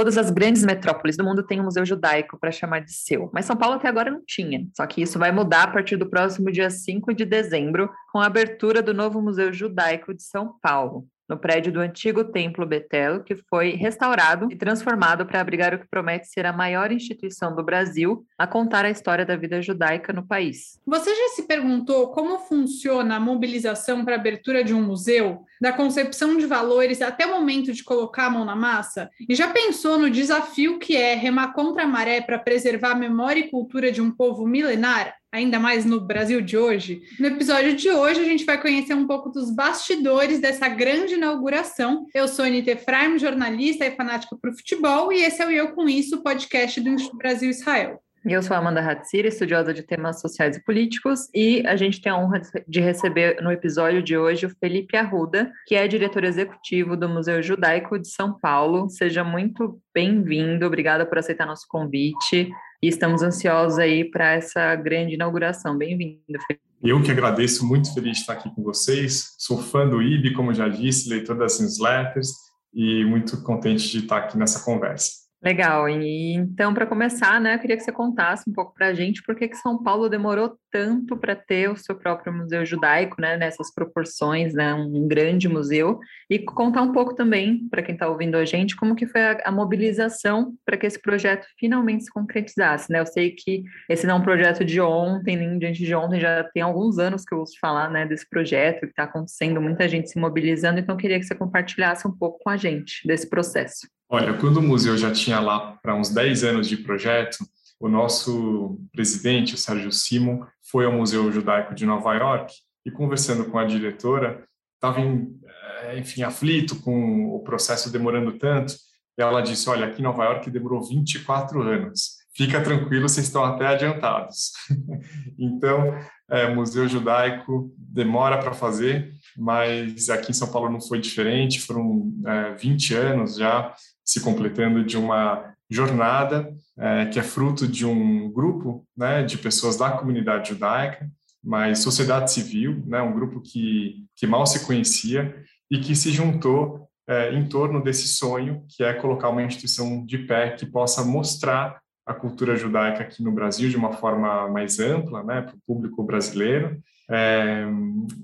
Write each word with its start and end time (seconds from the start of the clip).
Todas 0.00 0.16
as 0.16 0.30
grandes 0.30 0.64
metrópoles 0.64 1.14
do 1.14 1.22
mundo 1.22 1.42
têm 1.42 1.60
um 1.60 1.64
museu 1.64 1.84
judaico 1.84 2.38
para 2.38 2.50
chamar 2.50 2.80
de 2.80 2.90
seu, 2.90 3.28
mas 3.34 3.44
São 3.44 3.54
Paulo 3.54 3.74
até 3.74 3.86
agora 3.86 4.10
não 4.10 4.22
tinha. 4.26 4.66
Só 4.74 4.86
que 4.86 5.02
isso 5.02 5.18
vai 5.18 5.30
mudar 5.30 5.64
a 5.64 5.66
partir 5.66 5.98
do 5.98 6.08
próximo 6.08 6.50
dia 6.50 6.70
5 6.70 7.12
de 7.12 7.26
dezembro, 7.26 7.90
com 8.10 8.18
a 8.18 8.24
abertura 8.24 8.80
do 8.80 8.94
novo 8.94 9.20
Museu 9.20 9.52
Judaico 9.52 10.14
de 10.14 10.22
São 10.22 10.54
Paulo 10.62 11.06
no 11.30 11.38
prédio 11.38 11.72
do 11.72 11.78
antigo 11.78 12.24
Templo 12.24 12.66
Betel, 12.66 13.22
que 13.22 13.36
foi 13.48 13.70
restaurado 13.70 14.48
e 14.50 14.56
transformado 14.56 15.24
para 15.24 15.40
abrigar 15.40 15.72
o 15.72 15.78
que 15.78 15.86
promete 15.88 16.26
ser 16.26 16.44
a 16.44 16.52
maior 16.52 16.90
instituição 16.90 17.54
do 17.54 17.62
Brasil 17.62 18.26
a 18.36 18.48
contar 18.48 18.84
a 18.84 18.90
história 18.90 19.24
da 19.24 19.36
vida 19.36 19.62
judaica 19.62 20.12
no 20.12 20.26
país. 20.26 20.80
Você 20.84 21.14
já 21.14 21.28
se 21.36 21.44
perguntou 21.44 22.08
como 22.08 22.40
funciona 22.40 23.14
a 23.14 23.20
mobilização 23.20 24.04
para 24.04 24.16
a 24.16 24.18
abertura 24.18 24.64
de 24.64 24.74
um 24.74 24.82
museu, 24.82 25.44
da 25.60 25.72
concepção 25.72 26.36
de 26.36 26.46
valores 26.46 27.00
até 27.00 27.24
o 27.24 27.30
momento 27.30 27.72
de 27.72 27.84
colocar 27.84 28.26
a 28.26 28.30
mão 28.30 28.44
na 28.44 28.56
massa? 28.56 29.08
E 29.28 29.34
já 29.36 29.52
pensou 29.52 29.96
no 29.98 30.10
desafio 30.10 30.80
que 30.80 30.96
é 30.96 31.14
remar 31.14 31.52
contra 31.52 31.84
a 31.84 31.86
maré 31.86 32.20
para 32.20 32.40
preservar 32.40 32.90
a 32.90 32.96
memória 32.96 33.38
e 33.38 33.50
cultura 33.50 33.92
de 33.92 34.02
um 34.02 34.10
povo 34.10 34.44
milenar? 34.48 35.19
Ainda 35.32 35.58
mais 35.58 35.84
no 35.84 36.00
Brasil 36.00 36.40
de 36.40 36.56
hoje. 36.56 37.02
No 37.18 37.28
episódio 37.28 37.76
de 37.76 37.90
hoje, 37.90 38.20
a 38.20 38.24
gente 38.24 38.44
vai 38.44 38.60
conhecer 38.60 38.94
um 38.94 39.06
pouco 39.06 39.30
dos 39.30 39.50
bastidores 39.50 40.40
dessa 40.40 40.68
grande 40.68 41.14
inauguração. 41.14 42.06
Eu 42.14 42.26
sou 42.26 42.44
Anita 42.44 42.72
Efraim, 42.72 43.18
jornalista 43.18 43.86
e 43.86 43.94
fanática 43.94 44.36
por 44.36 44.52
futebol, 44.52 45.12
e 45.12 45.22
esse 45.22 45.42
é 45.42 45.46
o 45.46 45.50
Eu 45.50 45.72
Com 45.72 45.88
Isso, 45.88 46.22
podcast 46.22 46.80
do 46.80 47.16
Brasil 47.16 47.50
Israel. 47.50 48.02
Eu 48.24 48.42
sou 48.42 48.54
Amanda 48.54 48.82
Hatzir, 48.82 49.24
estudiosa 49.24 49.72
de 49.72 49.82
temas 49.82 50.20
sociais 50.20 50.54
e 50.54 50.62
políticos, 50.62 51.30
e 51.34 51.66
a 51.66 51.74
gente 51.74 52.02
tem 52.02 52.12
a 52.12 52.18
honra 52.18 52.42
de 52.68 52.78
receber 52.78 53.40
no 53.40 53.50
episódio 53.50 54.02
de 54.02 54.16
hoje 54.16 54.44
o 54.44 54.50
Felipe 54.50 54.94
Arruda, 54.94 55.50
que 55.66 55.74
é 55.74 55.88
diretor 55.88 56.24
executivo 56.24 56.98
do 56.98 57.08
Museu 57.08 57.42
Judaico 57.42 57.98
de 57.98 58.08
São 58.08 58.38
Paulo. 58.38 58.90
Seja 58.90 59.24
muito 59.24 59.80
bem-vindo, 59.94 60.66
obrigada 60.66 61.06
por 61.06 61.16
aceitar 61.16 61.46
nosso 61.46 61.66
convite. 61.66 62.50
E 62.82 62.88
estamos 62.88 63.22
ansiosos 63.22 63.78
aí 63.78 64.04
para 64.04 64.32
essa 64.32 64.74
grande 64.76 65.14
inauguração. 65.14 65.78
Bem-vindo, 65.78 66.20
Felipe. 66.46 66.62
Eu 66.82 67.02
que 67.02 67.10
agradeço, 67.10 67.66
muito 67.66 67.92
feliz 67.94 68.16
de 68.16 68.20
estar 68.20 68.34
aqui 68.34 68.54
com 68.54 68.62
vocês. 68.62 69.34
Sou 69.38 69.62
fã 69.62 69.88
do 69.88 70.02
IB, 70.02 70.34
como 70.34 70.52
já 70.52 70.68
disse, 70.68 71.08
leitor 71.08 71.38
das 71.38 71.58
newsletters 71.58 72.28
e 72.74 73.02
muito 73.06 73.42
contente 73.42 73.88
de 73.90 74.00
estar 74.00 74.18
aqui 74.18 74.36
nessa 74.36 74.62
conversa. 74.62 75.29
Legal. 75.42 75.88
E 75.88 76.34
então, 76.34 76.74
para 76.74 76.86
começar, 76.86 77.40
né, 77.40 77.54
eu 77.54 77.58
queria 77.58 77.74
que 77.74 77.82
você 77.82 77.90
contasse 77.90 78.48
um 78.48 78.52
pouco 78.52 78.74
para 78.74 78.88
a 78.88 78.94
gente 78.94 79.22
por 79.22 79.34
que, 79.34 79.48
que 79.48 79.56
São 79.56 79.82
Paulo 79.82 80.06
demorou 80.06 80.58
tanto 80.70 81.16
para 81.16 81.34
ter 81.34 81.70
o 81.70 81.76
seu 81.76 81.94
próprio 81.96 82.30
museu 82.30 82.64
judaico, 82.66 83.16
né, 83.18 83.38
nessas 83.38 83.72
proporções, 83.72 84.52
né, 84.52 84.74
um 84.74 85.08
grande 85.08 85.48
museu, 85.48 85.98
e 86.28 86.38
contar 86.38 86.82
um 86.82 86.92
pouco 86.92 87.14
também 87.14 87.66
para 87.70 87.82
quem 87.82 87.94
está 87.94 88.06
ouvindo 88.06 88.36
a 88.36 88.44
gente 88.44 88.76
como 88.76 88.94
que 88.94 89.06
foi 89.06 89.22
a, 89.22 89.40
a 89.46 89.50
mobilização 89.50 90.52
para 90.62 90.76
que 90.76 90.86
esse 90.86 91.00
projeto 91.00 91.46
finalmente 91.58 92.04
se 92.04 92.10
concretizasse, 92.10 92.92
né? 92.92 93.00
Eu 93.00 93.06
sei 93.06 93.30
que 93.30 93.62
esse 93.88 94.06
não 94.06 94.16
é 94.16 94.18
um 94.18 94.22
projeto 94.22 94.62
de 94.62 94.78
ontem, 94.78 95.36
nem 95.36 95.58
diante 95.58 95.82
de 95.82 95.94
ontem, 95.94 96.20
já 96.20 96.44
tem 96.52 96.62
alguns 96.62 96.98
anos 96.98 97.24
que 97.24 97.34
eu 97.34 97.38
ouço 97.38 97.54
falar, 97.58 97.90
né, 97.90 98.04
desse 98.04 98.28
projeto 98.28 98.80
que 98.80 98.88
está 98.88 99.04
acontecendo, 99.04 99.58
muita 99.58 99.88
gente 99.88 100.10
se 100.10 100.18
mobilizando, 100.18 100.80
então 100.80 100.94
eu 100.94 101.00
queria 101.00 101.18
que 101.18 101.24
você 101.24 101.34
compartilhasse 101.34 102.06
um 102.06 102.12
pouco 102.12 102.38
com 102.44 102.50
a 102.50 102.58
gente 102.58 103.06
desse 103.06 103.28
processo. 103.28 103.88
Olha, 104.12 104.36
quando 104.36 104.56
o 104.56 104.62
museu 104.62 104.98
já 104.98 105.12
tinha 105.12 105.38
lá 105.38 105.78
para 105.80 105.94
uns 105.94 106.08
10 106.08 106.42
anos 106.42 106.68
de 106.68 106.76
projeto, 106.76 107.38
o 107.78 107.88
nosso 107.88 108.76
presidente, 108.90 109.54
o 109.54 109.56
Sérgio 109.56 109.92
Simon, 109.92 110.44
foi 110.68 110.84
ao 110.84 110.90
Museu 110.92 111.30
Judaico 111.30 111.76
de 111.76 111.86
Nova 111.86 112.12
York 112.14 112.52
e 112.84 112.90
conversando 112.90 113.44
com 113.44 113.56
a 113.56 113.64
diretora, 113.64 114.44
estava, 114.74 115.00
eh, 115.00 115.96
enfim, 115.96 116.24
aflito 116.24 116.74
com 116.82 117.36
o 117.36 117.38
processo 117.44 117.92
demorando 117.92 118.32
tanto, 118.32 118.74
e 119.16 119.22
ela 119.22 119.40
disse, 119.42 119.70
olha, 119.70 119.86
aqui 119.86 120.00
em 120.00 120.04
Nova 120.04 120.24
York 120.24 120.50
demorou 120.50 120.82
24 120.82 121.62
anos, 121.62 122.16
fica 122.34 122.60
tranquilo, 122.60 123.08
vocês 123.08 123.26
estão 123.26 123.44
até 123.44 123.68
adiantados. 123.68 124.50
então, 125.38 125.96
é, 126.30 126.52
Museu 126.54 126.88
Judaico 126.88 127.74
demora 127.76 128.38
para 128.38 128.52
fazer, 128.52 129.12
mas 129.36 130.08
aqui 130.08 130.30
em 130.30 130.34
São 130.34 130.50
Paulo 130.50 130.70
não 130.70 130.80
foi 130.80 131.00
diferente, 131.00 131.60
foram 131.60 132.12
é, 132.24 132.54
20 132.54 132.94
anos 132.94 133.36
já 133.36 133.74
se 134.04 134.20
completando 134.20 134.84
de 134.84 134.96
uma 134.96 135.54
jornada 135.68 136.52
é, 136.78 137.06
que 137.06 137.18
é 137.18 137.22
fruto 137.22 137.66
de 137.66 137.84
um 137.86 138.30
grupo 138.30 138.86
né, 138.96 139.22
de 139.22 139.38
pessoas 139.38 139.76
da 139.76 139.90
comunidade 139.90 140.50
judaica, 140.50 141.08
mas 141.42 141.78
sociedade 141.80 142.32
civil, 142.32 142.82
né, 142.86 143.00
um 143.00 143.12
grupo 143.12 143.40
que, 143.40 144.04
que 144.16 144.26
mal 144.26 144.46
se 144.46 144.66
conhecia 144.66 145.34
e 145.70 145.78
que 145.78 145.94
se 145.94 146.10
juntou 146.10 146.88
é, 147.08 147.32
em 147.34 147.44
torno 147.48 147.82
desse 147.82 148.08
sonho, 148.08 148.64
que 148.68 148.84
é 148.84 148.92
colocar 148.94 149.28
uma 149.30 149.42
instituição 149.42 150.04
de 150.04 150.18
pé 150.18 150.50
que 150.50 150.66
possa 150.66 151.04
mostrar 151.04 151.80
a 152.10 152.14
cultura 152.14 152.56
judaica 152.56 153.04
aqui 153.04 153.22
no 153.22 153.30
Brasil 153.30 153.68
de 153.68 153.76
uma 153.76 153.92
forma 153.92 154.48
mais 154.48 154.80
ampla, 154.80 155.22
né, 155.22 155.42
para 155.42 155.54
o 155.54 155.60
público 155.64 156.02
brasileiro, 156.02 156.82
é, 157.08 157.64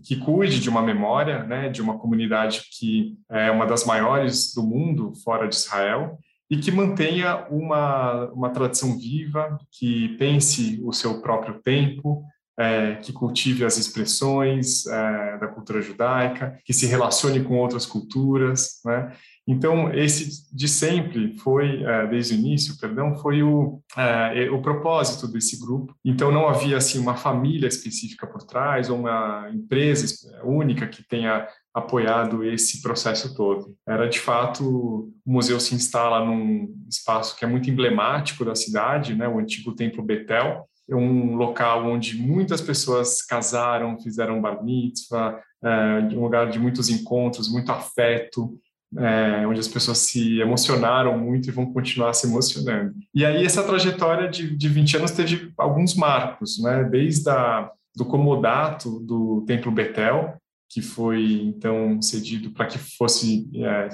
que 0.02 0.16
cuide 0.16 0.60
de 0.60 0.68
uma 0.68 0.82
memória, 0.82 1.44
né, 1.44 1.68
de 1.68 1.80
uma 1.80 1.96
comunidade 1.96 2.62
que 2.76 3.16
é 3.30 3.48
uma 3.50 3.64
das 3.64 3.84
maiores 3.84 4.52
do 4.52 4.62
mundo 4.62 5.12
fora 5.22 5.46
de 5.46 5.54
Israel 5.54 6.18
e 6.50 6.56
que 6.56 6.72
mantenha 6.72 7.46
uma, 7.48 8.26
uma 8.32 8.50
tradição 8.50 8.98
viva, 8.98 9.56
que 9.70 10.16
pense 10.18 10.80
o 10.84 10.92
seu 10.92 11.20
próprio 11.20 11.60
tempo, 11.62 12.24
é, 12.58 12.96
que 12.96 13.12
cultive 13.12 13.64
as 13.64 13.76
expressões 13.76 14.86
é, 14.86 15.38
da 15.38 15.46
cultura 15.46 15.80
judaica, 15.80 16.58
que 16.64 16.72
se 16.72 16.86
relacione 16.86 17.42
com 17.42 17.56
outras 17.58 17.86
culturas, 17.86 18.80
né? 18.84 19.12
Então, 19.46 19.92
esse 19.94 20.52
de 20.54 20.66
sempre 20.66 21.38
foi, 21.38 21.84
é, 21.84 22.06
desde 22.08 22.34
o 22.34 22.38
início, 22.38 22.76
perdão, 22.80 23.14
foi 23.14 23.42
o, 23.42 23.80
é, 23.96 24.50
o 24.50 24.60
propósito 24.60 25.28
desse 25.28 25.58
grupo. 25.60 25.94
Então, 26.04 26.32
não 26.32 26.48
havia, 26.48 26.76
assim, 26.76 26.98
uma 26.98 27.14
família 27.14 27.68
específica 27.68 28.26
por 28.26 28.42
trás 28.42 28.90
ou 28.90 28.98
uma 28.98 29.48
empresa 29.54 30.06
única 30.42 30.88
que 30.88 31.06
tenha 31.06 31.46
apoiado 31.72 32.42
esse 32.42 32.82
processo 32.82 33.36
todo. 33.36 33.76
Era, 33.86 34.08
de 34.08 34.18
fato, 34.18 34.64
o 34.64 35.12
museu 35.24 35.60
se 35.60 35.74
instala 35.74 36.24
num 36.24 36.74
espaço 36.88 37.36
que 37.36 37.44
é 37.44 37.48
muito 37.48 37.70
emblemático 37.70 38.44
da 38.44 38.54
cidade, 38.54 39.14
né, 39.14 39.28
o 39.28 39.38
antigo 39.38 39.74
Templo 39.74 40.02
Betel, 40.02 40.66
é 40.88 40.94
um 40.94 41.34
local 41.34 41.84
onde 41.84 42.16
muitas 42.16 42.60
pessoas 42.60 43.20
casaram, 43.22 44.00
fizeram 44.00 44.40
bar 44.40 44.64
mitzvah, 44.64 45.40
é, 45.62 45.98
um 46.14 46.22
lugar 46.22 46.48
de 46.48 46.58
muitos 46.58 46.88
encontros, 46.88 47.52
muito 47.52 47.70
afeto, 47.72 48.58
é, 48.98 49.46
onde 49.46 49.60
as 49.60 49.68
pessoas 49.68 49.98
se 49.98 50.40
emocionaram 50.40 51.18
muito 51.18 51.48
e 51.48 51.52
vão 51.52 51.72
continuar 51.72 52.12
se 52.12 52.26
emocionando. 52.26 52.94
E 53.14 53.24
aí 53.24 53.44
essa 53.44 53.62
trajetória 53.62 54.28
de, 54.28 54.56
de 54.56 54.68
20 54.68 54.96
anos 54.98 55.10
teve 55.10 55.52
alguns 55.58 55.94
marcos, 55.94 56.62
né? 56.62 56.84
desde 56.84 57.28
a, 57.28 57.70
do 57.94 58.04
comodato 58.04 59.00
do 59.00 59.44
Templo 59.46 59.72
Betel, 59.72 60.36
que 60.68 60.82
foi 60.82 61.42
então 61.42 62.02
cedido 62.02 62.50
para 62.50 62.66
que 62.66 62.78
fosse 62.78 63.48
é, 63.54 63.88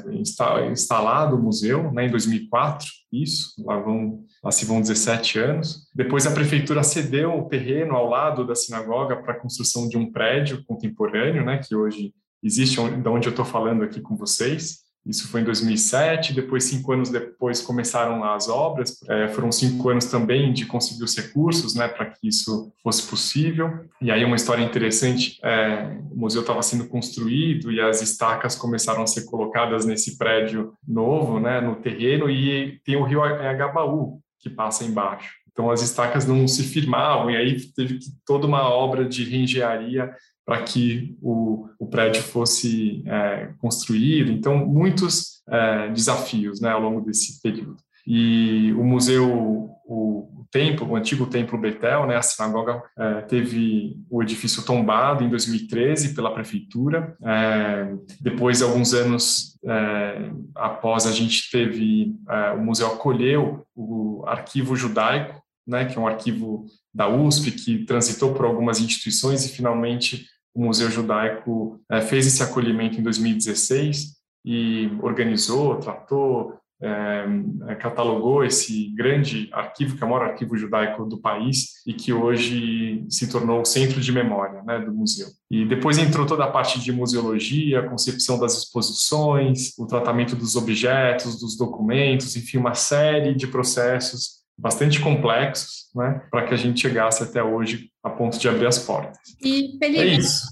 instalado 0.71 1.37
o 1.37 1.43
museu 1.43 1.93
né, 1.93 2.07
em 2.07 2.11
2004, 2.11 2.87
isso, 3.13 3.53
lá, 3.63 3.79
vão, 3.79 4.25
lá 4.43 4.51
se 4.51 4.65
vão 4.65 4.81
17 4.81 5.39
anos. 5.39 5.87
Depois 5.95 6.27
a 6.27 6.33
prefeitura 6.33 6.83
cedeu 6.83 7.39
o 7.39 7.49
terreno 7.49 7.95
ao 7.95 8.09
lado 8.09 8.47
da 8.47 8.55
sinagoga 8.55 9.17
para 9.17 9.35
a 9.35 9.39
construção 9.39 9.87
de 9.87 9.99
um 9.99 10.11
prédio 10.11 10.65
contemporâneo, 10.65 11.45
né, 11.45 11.59
que 11.59 11.77
hoje 11.77 12.15
existe, 12.43 12.77
de 12.77 13.09
onde 13.09 13.29
eu 13.29 13.31
estou 13.31 13.45
falando 13.45 13.83
aqui 13.83 14.01
com 14.01 14.17
vocês. 14.17 14.83
Isso 15.05 15.29
foi 15.29 15.41
em 15.41 15.45
2007. 15.45 16.33
Depois, 16.33 16.65
cinco 16.65 16.93
anos 16.93 17.11
depois, 17.11 17.61
começaram 17.61 18.23
as 18.23 18.49
obras. 18.49 19.01
É, 19.09 19.29
foram 19.29 19.51
cinco 19.51 19.89
anos 19.89 20.07
também 20.07 20.53
de 20.53 20.65
conseguir 20.65 21.03
os 21.03 21.17
recursos, 21.17 21.75
né, 21.75 21.89
para 21.89 22.07
que 22.07 22.29
isso 22.29 22.73
fosse 22.83 23.03
possível. 23.09 23.85
E 24.01 24.11
aí 24.11 24.25
uma 24.25 24.37
história 24.37 24.63
interessante: 24.63 25.39
é, 25.43 25.99
o 26.11 26.17
museu 26.17 26.43
estava 26.43 26.63
sendo 26.63 26.87
construído 26.87 27.73
e 27.73 27.81
as 27.81 28.01
estacas 28.01 28.55
começaram 28.55 29.03
a 29.03 29.07
ser 29.07 29.25
colocadas 29.25 29.85
nesse 29.85 30.17
prédio 30.17 30.73
novo, 30.87 31.41
né, 31.41 31.61
no 31.61 31.77
terreno. 31.77 32.31
E 32.31 32.81
tem 32.85 32.97
o 32.97 33.05
rio 33.05 33.23
Agabaú 33.23 34.21
que 34.39 34.51
passa 34.51 34.85
embaixo. 34.85 35.43
Então 35.53 35.71
as 35.71 35.83
estacas 35.83 36.27
não 36.27 36.49
se 36.49 36.63
firmavam 36.65 37.31
e 37.31 37.37
aí 37.37 37.61
teve 37.75 37.99
toda 38.25 38.47
uma 38.47 38.69
obra 38.69 39.05
de 39.05 39.23
reengenharia 39.25 40.11
para 40.45 40.63
que 40.63 41.17
o, 41.23 41.69
o, 41.79 41.87
prédio 41.87 42.23
fosse 42.23 43.03
é, 43.07 43.51
construído. 43.59 44.31
Então, 44.31 44.67
muitos 44.67 45.43
é, 45.49 45.89
desafios 45.91 46.61
né, 46.61 46.71
ao 46.71 46.81
longo 46.81 47.01
desse 47.01 47.41
período. 47.41 47.77
E 48.07 48.73
o 48.73 48.83
museu, 48.83 49.31
o, 49.31 50.41
o 50.41 50.47
templo, 50.51 50.89
o 50.89 50.97
antigo 50.97 51.27
templo 51.27 51.59
Betel, 51.59 52.07
né, 52.07 52.17
a 52.17 52.23
sinagoga, 52.23 52.83
é, 52.99 53.21
teve 53.23 53.97
o 54.11 54.23
edifício 54.23 54.65
tombado 54.65 55.23
em 55.23 55.29
2013 55.29 56.15
pela 56.15 56.35
prefeitura. 56.35 57.17
É, 57.23 57.95
depois, 58.21 58.63
alguns 58.63 58.93
anos 58.93 59.59
é, 59.65 60.31
após, 60.55 61.07
a 61.07 61.13
gente 61.13 61.51
teve, 61.51 62.17
é, 62.29 62.51
o 62.51 62.63
museu 62.63 62.89
acolheu 62.89 63.65
o 63.75 64.25
arquivo 64.27 64.75
judaico, 64.75 65.41
né, 65.67 65.85
que 65.85 65.97
é 65.97 66.01
um 66.01 66.09
arquivo 66.09 66.67
da 66.93 67.09
USP 67.09 67.53
que 67.53 67.85
transitou 67.85 68.35
por 68.35 68.45
algumas 68.45 68.81
instituições 68.81 69.47
e 69.47 69.49
finalmente 69.49 70.27
o 70.55 70.65
Museu 70.65 70.91
Judaico 70.91 71.81
é, 71.91 72.01
fez 72.01 72.27
esse 72.27 72.43
acolhimento 72.43 72.99
em 72.99 73.03
2016 73.03 74.17
e 74.45 74.91
organizou, 75.01 75.77
tratou, 75.77 76.59
é, 76.83 77.75
catalogou 77.77 78.45
esse 78.45 78.93
grande 78.95 79.49
arquivo, 79.53 79.97
que 79.97 80.03
é 80.03 80.07
o 80.07 80.11
maior 80.11 80.27
arquivo 80.27 80.57
judaico 80.57 81.07
do 81.07 81.19
país 81.19 81.81
e 81.87 81.95
que 81.95 82.13
hoje 82.13 83.07
se 83.09 83.31
tornou 83.31 83.63
o 83.63 83.65
centro 83.65 84.01
de 84.01 84.13
memória 84.13 84.63
né, 84.63 84.81
do 84.81 84.93
museu. 84.93 85.29
E 85.51 85.65
depois 85.65 85.97
entrou 85.97 86.27
toda 86.27 86.45
a 86.45 86.51
parte 86.51 86.81
de 86.81 86.93
museologia, 86.93 87.89
concepção 87.89 88.39
das 88.39 88.59
exposições, 88.59 89.73
o 89.79 89.87
tratamento 89.87 90.35
dos 90.35 90.57
objetos, 90.57 91.39
dos 91.39 91.57
documentos, 91.57 92.37
enfim, 92.37 92.59
uma 92.59 92.75
série 92.75 93.35
de 93.35 93.47
processos 93.47 94.42
bastante 94.59 95.01
complexos, 95.01 95.91
né, 95.95 96.23
para 96.31 96.47
que 96.47 96.55
a 96.55 96.57
gente 96.57 96.81
chegasse 96.81 97.23
até 97.23 97.43
hoje 97.43 97.91
a 98.03 98.11
ponto 98.11 98.39
de 98.39 98.49
abrir 98.49 98.67
as 98.67 98.79
portas. 98.79 99.19
E 99.41 99.77
Felipe, 99.79 100.01
é 100.01 100.07
isso. 100.07 100.47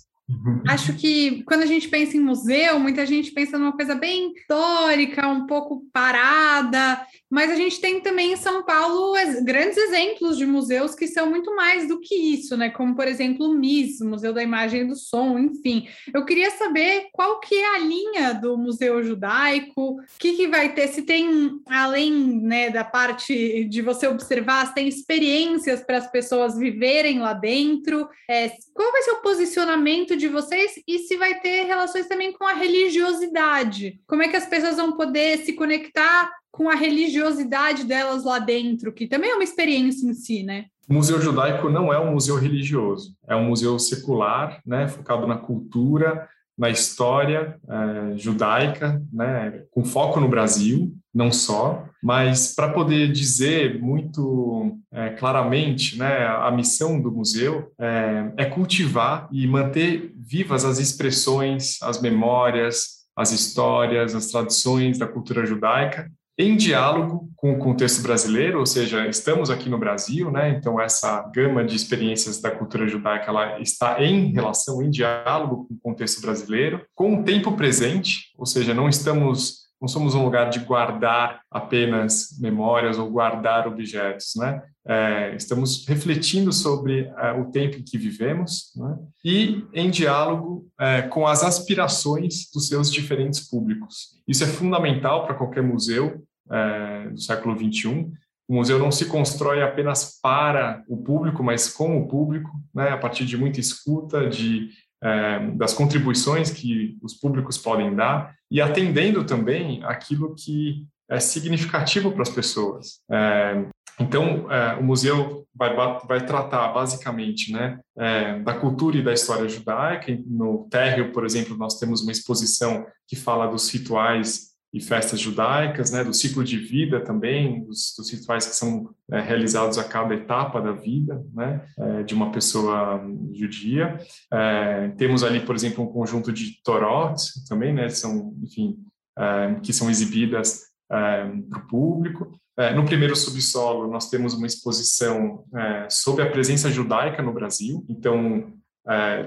Acho 0.68 0.94
que 0.94 1.42
quando 1.44 1.62
a 1.62 1.66
gente 1.66 1.88
pensa 1.88 2.16
em 2.16 2.20
museu, 2.20 2.78
muita 2.78 3.04
gente 3.04 3.32
pensa 3.32 3.58
numa 3.58 3.72
coisa 3.72 3.94
bem 3.94 4.32
histórica, 4.32 5.26
um 5.28 5.46
pouco 5.46 5.84
parada, 5.92 7.04
mas 7.30 7.50
a 7.50 7.54
gente 7.54 7.80
tem 7.80 8.00
também 8.00 8.32
em 8.32 8.36
São 8.36 8.64
Paulo 8.64 9.14
grandes 9.44 9.76
exemplos 9.76 10.36
de 10.36 10.46
museus 10.46 10.94
que 10.94 11.06
são 11.06 11.30
muito 11.30 11.54
mais 11.54 11.86
do 11.86 12.00
que 12.00 12.14
isso, 12.14 12.56
né? 12.56 12.70
Como, 12.70 12.94
por 12.94 13.06
exemplo, 13.06 13.46
o 13.46 13.54
MIS, 13.54 14.00
Museu 14.00 14.32
da 14.32 14.42
Imagem 14.42 14.82
e 14.82 14.88
do 14.88 14.96
Som, 14.96 15.38
enfim. 15.38 15.88
Eu 16.12 16.24
queria 16.24 16.50
saber 16.50 17.08
qual 17.12 17.40
que 17.40 17.54
é 17.54 17.74
a 17.76 17.78
linha 17.78 18.32
do 18.34 18.56
Museu 18.56 19.02
Judaico, 19.02 19.92
o 19.92 20.00
que, 20.18 20.32
que 20.32 20.48
vai 20.48 20.72
ter, 20.74 20.88
se 20.88 21.02
tem, 21.02 21.60
além 21.66 22.12
né, 22.12 22.70
da 22.70 22.84
parte 22.84 23.64
de 23.64 23.82
você 23.82 24.06
observar, 24.06 24.66
se 24.66 24.74
tem 24.74 24.88
experiências 24.88 25.80
para 25.80 25.98
as 25.98 26.10
pessoas 26.10 26.58
viverem 26.58 27.20
lá 27.20 27.32
dentro, 27.32 28.08
é, 28.28 28.50
qual 28.74 28.90
vai 28.92 29.02
ser 29.02 29.12
o 29.12 29.22
posicionamento 29.22 30.16
de 30.20 30.28
vocês 30.28 30.72
e 30.86 30.98
se 31.00 31.16
vai 31.16 31.40
ter 31.40 31.64
relações 31.64 32.06
também 32.06 32.32
com 32.32 32.44
a 32.44 32.52
religiosidade. 32.52 34.00
Como 34.06 34.22
é 34.22 34.28
que 34.28 34.36
as 34.36 34.46
pessoas 34.46 34.76
vão 34.76 34.96
poder 34.96 35.38
se 35.38 35.54
conectar 35.54 36.30
com 36.50 36.68
a 36.68 36.74
religiosidade 36.74 37.84
delas 37.84 38.24
lá 38.24 38.38
dentro, 38.38 38.92
que 38.92 39.06
também 39.06 39.30
é 39.30 39.34
uma 39.34 39.44
experiência 39.44 40.06
em 40.06 40.14
si, 40.14 40.42
né? 40.42 40.66
O 40.88 40.94
Museu 40.94 41.20
Judaico 41.20 41.68
não 41.68 41.92
é 41.92 42.00
um 42.00 42.12
museu 42.12 42.34
religioso, 42.34 43.16
é 43.28 43.36
um 43.36 43.44
museu 43.44 43.78
secular, 43.78 44.60
né, 44.66 44.88
focado 44.88 45.24
na 45.24 45.38
cultura, 45.38 46.28
na 46.58 46.68
história 46.70 47.58
é, 47.68 48.18
judaica, 48.18 49.02
né, 49.12 49.62
com 49.70 49.84
foco 49.84 50.20
no 50.20 50.28
Brasil, 50.28 50.94
não 51.12 51.32
só, 51.32 51.86
mas 52.02 52.54
para 52.54 52.72
poder 52.72 53.10
dizer 53.10 53.80
muito 53.80 54.78
é, 54.92 55.10
claramente, 55.10 55.98
né, 55.98 56.26
a 56.26 56.50
missão 56.50 57.00
do 57.00 57.10
museu 57.10 57.72
é, 57.78 58.32
é 58.36 58.44
cultivar 58.44 59.28
e 59.32 59.46
manter 59.46 60.12
vivas 60.16 60.64
as 60.64 60.78
expressões, 60.78 61.80
as 61.82 62.00
memórias, 62.00 63.00
as 63.16 63.32
histórias, 63.32 64.14
as 64.14 64.26
tradições 64.28 64.98
da 64.98 65.06
cultura 65.06 65.44
judaica 65.44 66.10
em 66.40 66.56
diálogo 66.56 67.30
com 67.36 67.52
o 67.52 67.58
contexto 67.58 68.02
brasileiro, 68.02 68.58
ou 68.58 68.66
seja, 68.66 69.06
estamos 69.06 69.50
aqui 69.50 69.68
no 69.68 69.78
Brasil, 69.78 70.30
né? 70.30 70.50
Então 70.50 70.80
essa 70.80 71.22
gama 71.34 71.64
de 71.64 71.76
experiências 71.76 72.40
da 72.40 72.50
cultura 72.50 72.88
judaica 72.88 73.30
ela 73.30 73.60
está 73.60 74.02
em 74.02 74.32
relação, 74.32 74.82
em 74.82 74.90
diálogo 74.90 75.66
com 75.66 75.74
o 75.74 75.80
contexto 75.80 76.20
brasileiro, 76.20 76.84
com 76.94 77.14
o 77.14 77.22
tempo 77.22 77.52
presente, 77.52 78.32
ou 78.38 78.46
seja, 78.46 78.74
não 78.74 78.88
estamos 78.88 79.60
não 79.80 79.88
somos 79.88 80.14
um 80.14 80.22
lugar 80.22 80.50
de 80.50 80.58
guardar 80.58 81.40
apenas 81.50 82.38
memórias 82.38 82.98
ou 82.98 83.10
guardar 83.10 83.66
objetos, 83.66 84.32
né? 84.36 84.62
É, 84.86 85.34
estamos 85.36 85.86
refletindo 85.86 86.52
sobre 86.52 87.10
é, 87.16 87.32
o 87.32 87.50
tempo 87.50 87.76
em 87.76 87.82
que 87.82 87.96
vivemos 87.96 88.72
né? 88.76 88.96
e 89.24 89.64
em 89.72 89.90
diálogo 89.90 90.66
é, 90.78 91.02
com 91.02 91.26
as 91.26 91.42
aspirações 91.42 92.50
dos 92.52 92.68
seus 92.68 92.90
diferentes 92.90 93.48
públicos. 93.48 94.20
Isso 94.26 94.42
é 94.42 94.46
fundamental 94.46 95.26
para 95.26 95.34
qualquer 95.34 95.62
museu 95.62 96.22
é, 96.50 97.08
do 97.10 97.20
século 97.20 97.56
XXI. 97.56 98.10
O 98.48 98.54
museu 98.54 98.78
não 98.78 98.90
se 98.90 99.06
constrói 99.06 99.62
apenas 99.62 100.18
para 100.20 100.82
o 100.88 100.96
público, 100.96 101.42
mas 101.42 101.68
com 101.68 101.98
o 101.98 102.08
público, 102.08 102.50
né, 102.74 102.90
a 102.90 102.98
partir 102.98 103.24
de 103.24 103.36
muita 103.36 103.60
escuta, 103.60 104.28
de 104.28 104.70
é, 105.02 105.50
das 105.52 105.72
contribuições 105.72 106.50
que 106.50 106.98
os 107.02 107.14
públicos 107.14 107.56
podem 107.56 107.94
dar 107.94 108.34
e 108.50 108.60
atendendo 108.60 109.24
também 109.24 109.82
aquilo 109.84 110.34
que 110.34 110.86
é 111.08 111.18
significativo 111.18 112.12
para 112.12 112.22
as 112.22 112.28
pessoas. 112.28 113.00
É, 113.10 113.64
então, 113.98 114.50
é, 114.50 114.74
o 114.76 114.82
museu 114.82 115.46
vai, 115.54 115.74
vai 116.06 116.24
tratar 116.24 116.68
basicamente 116.68 117.52
né, 117.52 117.78
é, 117.98 118.38
da 118.38 118.54
cultura 118.54 118.96
e 118.96 119.02
da 119.02 119.12
história 119.12 119.48
judaica. 119.48 120.16
No 120.26 120.66
térreo, 120.70 121.12
por 121.12 121.24
exemplo, 121.24 121.56
nós 121.56 121.78
temos 121.78 122.02
uma 122.02 122.12
exposição 122.12 122.86
que 123.06 123.16
fala 123.16 123.46
dos 123.46 123.68
rituais 123.68 124.49
e 124.72 124.80
festas 124.80 125.18
judaicas, 125.18 125.90
né, 125.90 126.04
do 126.04 126.14
ciclo 126.14 126.44
de 126.44 126.56
vida 126.56 127.00
também, 127.00 127.64
dos, 127.64 127.92
dos 127.96 128.10
rituais 128.10 128.46
que 128.46 128.54
são 128.54 128.94
é, 129.10 129.20
realizados 129.20 129.78
a 129.78 129.84
cada 129.84 130.14
etapa 130.14 130.60
da 130.60 130.72
vida, 130.72 131.24
né, 131.34 131.66
é, 131.78 132.02
de 132.04 132.14
uma 132.14 132.30
pessoa 132.30 133.04
judia. 133.32 133.98
É, 134.32 134.88
temos 134.96 135.24
ali, 135.24 135.40
por 135.40 135.56
exemplo, 135.56 135.82
um 135.82 135.92
conjunto 135.92 136.32
de 136.32 136.62
torot 136.62 137.16
também, 137.48 137.72
né, 137.72 137.88
são, 137.88 138.32
enfim, 138.42 138.78
é, 139.18 139.56
que 139.60 139.72
são 139.72 139.90
exibidas 139.90 140.62
é, 140.90 141.26
para 141.48 141.58
o 141.58 141.66
público. 141.66 142.32
É, 142.56 142.72
no 142.72 142.84
primeiro 142.84 143.16
subsolo, 143.16 143.90
nós 143.90 144.08
temos 144.08 144.34
uma 144.34 144.46
exposição 144.46 145.44
sobre 145.88 146.22
a 146.22 146.30
presença 146.30 146.70
judaica 146.70 147.22
no 147.22 147.32
Brasil. 147.32 147.86
Então, 147.88 148.52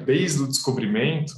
desde 0.05 0.43
o 0.43 0.47
descobrimento, 0.47 1.33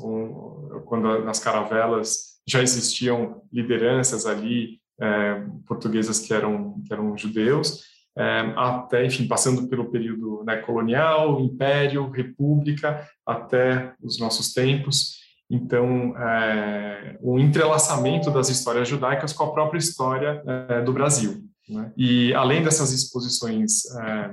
quando 0.86 1.24
nas 1.24 1.40
caravelas 1.40 2.35
já 2.48 2.62
existiam 2.62 3.42
lideranças 3.52 4.26
ali 4.26 4.80
é, 5.02 5.44
portuguesas 5.68 6.20
que 6.20 6.34
eram 6.34 6.82
que 6.86 6.94
eram 6.94 7.18
judeus 7.18 7.82
é, 8.18 8.54
até 8.56 9.06
enfim 9.06 9.28
passando 9.28 9.68
pelo 9.68 9.92
período 9.92 10.44
né, 10.46 10.58
colonial 10.58 11.40
império 11.42 12.10
república 12.10 13.06
até 13.26 13.94
os 14.02 14.20
nossos 14.20 14.54
tempos 14.54 15.16
então 15.50 16.16
é, 16.18 17.18
o 17.22 17.40
entrelaçamento 17.40 18.32
das 18.32 18.50
histórias 18.50 18.88
judaicas 18.88 19.34
com 19.34 19.44
a 19.44 19.52
própria 19.52 19.80
história 19.80 20.42
é, 20.70 20.82
do 20.82 20.94
Brasil 20.94 21.44
né? 21.68 21.92
e 21.98 22.34
além 22.34 22.64
dessas 22.64 22.94
exposições 22.94 23.86
é, 23.96 24.32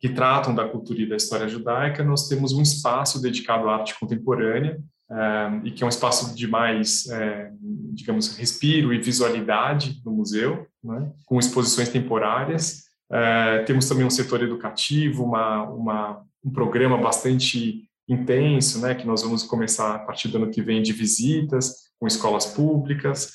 que 0.00 0.10
tratam 0.10 0.54
da 0.54 0.68
cultura 0.68 1.00
e 1.00 1.08
da 1.08 1.16
história 1.16 1.48
judaica 1.48 2.04
nós 2.04 2.28
temos 2.28 2.52
um 2.52 2.62
espaço 2.62 3.20
dedicado 3.20 3.68
à 3.68 3.78
arte 3.78 3.98
contemporânea 3.98 4.80
e 5.62 5.70
que 5.70 5.82
é 5.82 5.86
um 5.86 5.90
espaço 5.90 6.34
de 6.34 6.46
mais, 6.46 7.06
é, 7.08 7.50
digamos, 7.92 8.36
respiro 8.36 8.92
e 8.92 8.98
visualidade 8.98 10.00
no 10.04 10.12
museu, 10.12 10.66
né, 10.82 11.12
com 11.26 11.38
exposições 11.38 11.88
temporárias. 11.88 12.84
Temos 13.66 13.88
também 13.88 14.04
um 14.04 14.10
setor 14.10 14.42
educativo, 14.42 15.24
uma, 15.24 15.62
uma, 15.62 16.22
um 16.44 16.50
programa 16.50 16.96
bastante 16.98 17.84
intenso, 18.08 18.80
né, 18.80 18.94
que 18.94 19.06
nós 19.06 19.22
vamos 19.22 19.42
começar 19.44 19.94
a 19.94 19.98
partir 19.98 20.28
do 20.28 20.38
ano 20.38 20.50
que 20.50 20.62
vem 20.62 20.82
de 20.82 20.92
visitas 20.92 21.84
com 21.98 22.06
escolas 22.06 22.46
públicas, 22.46 23.32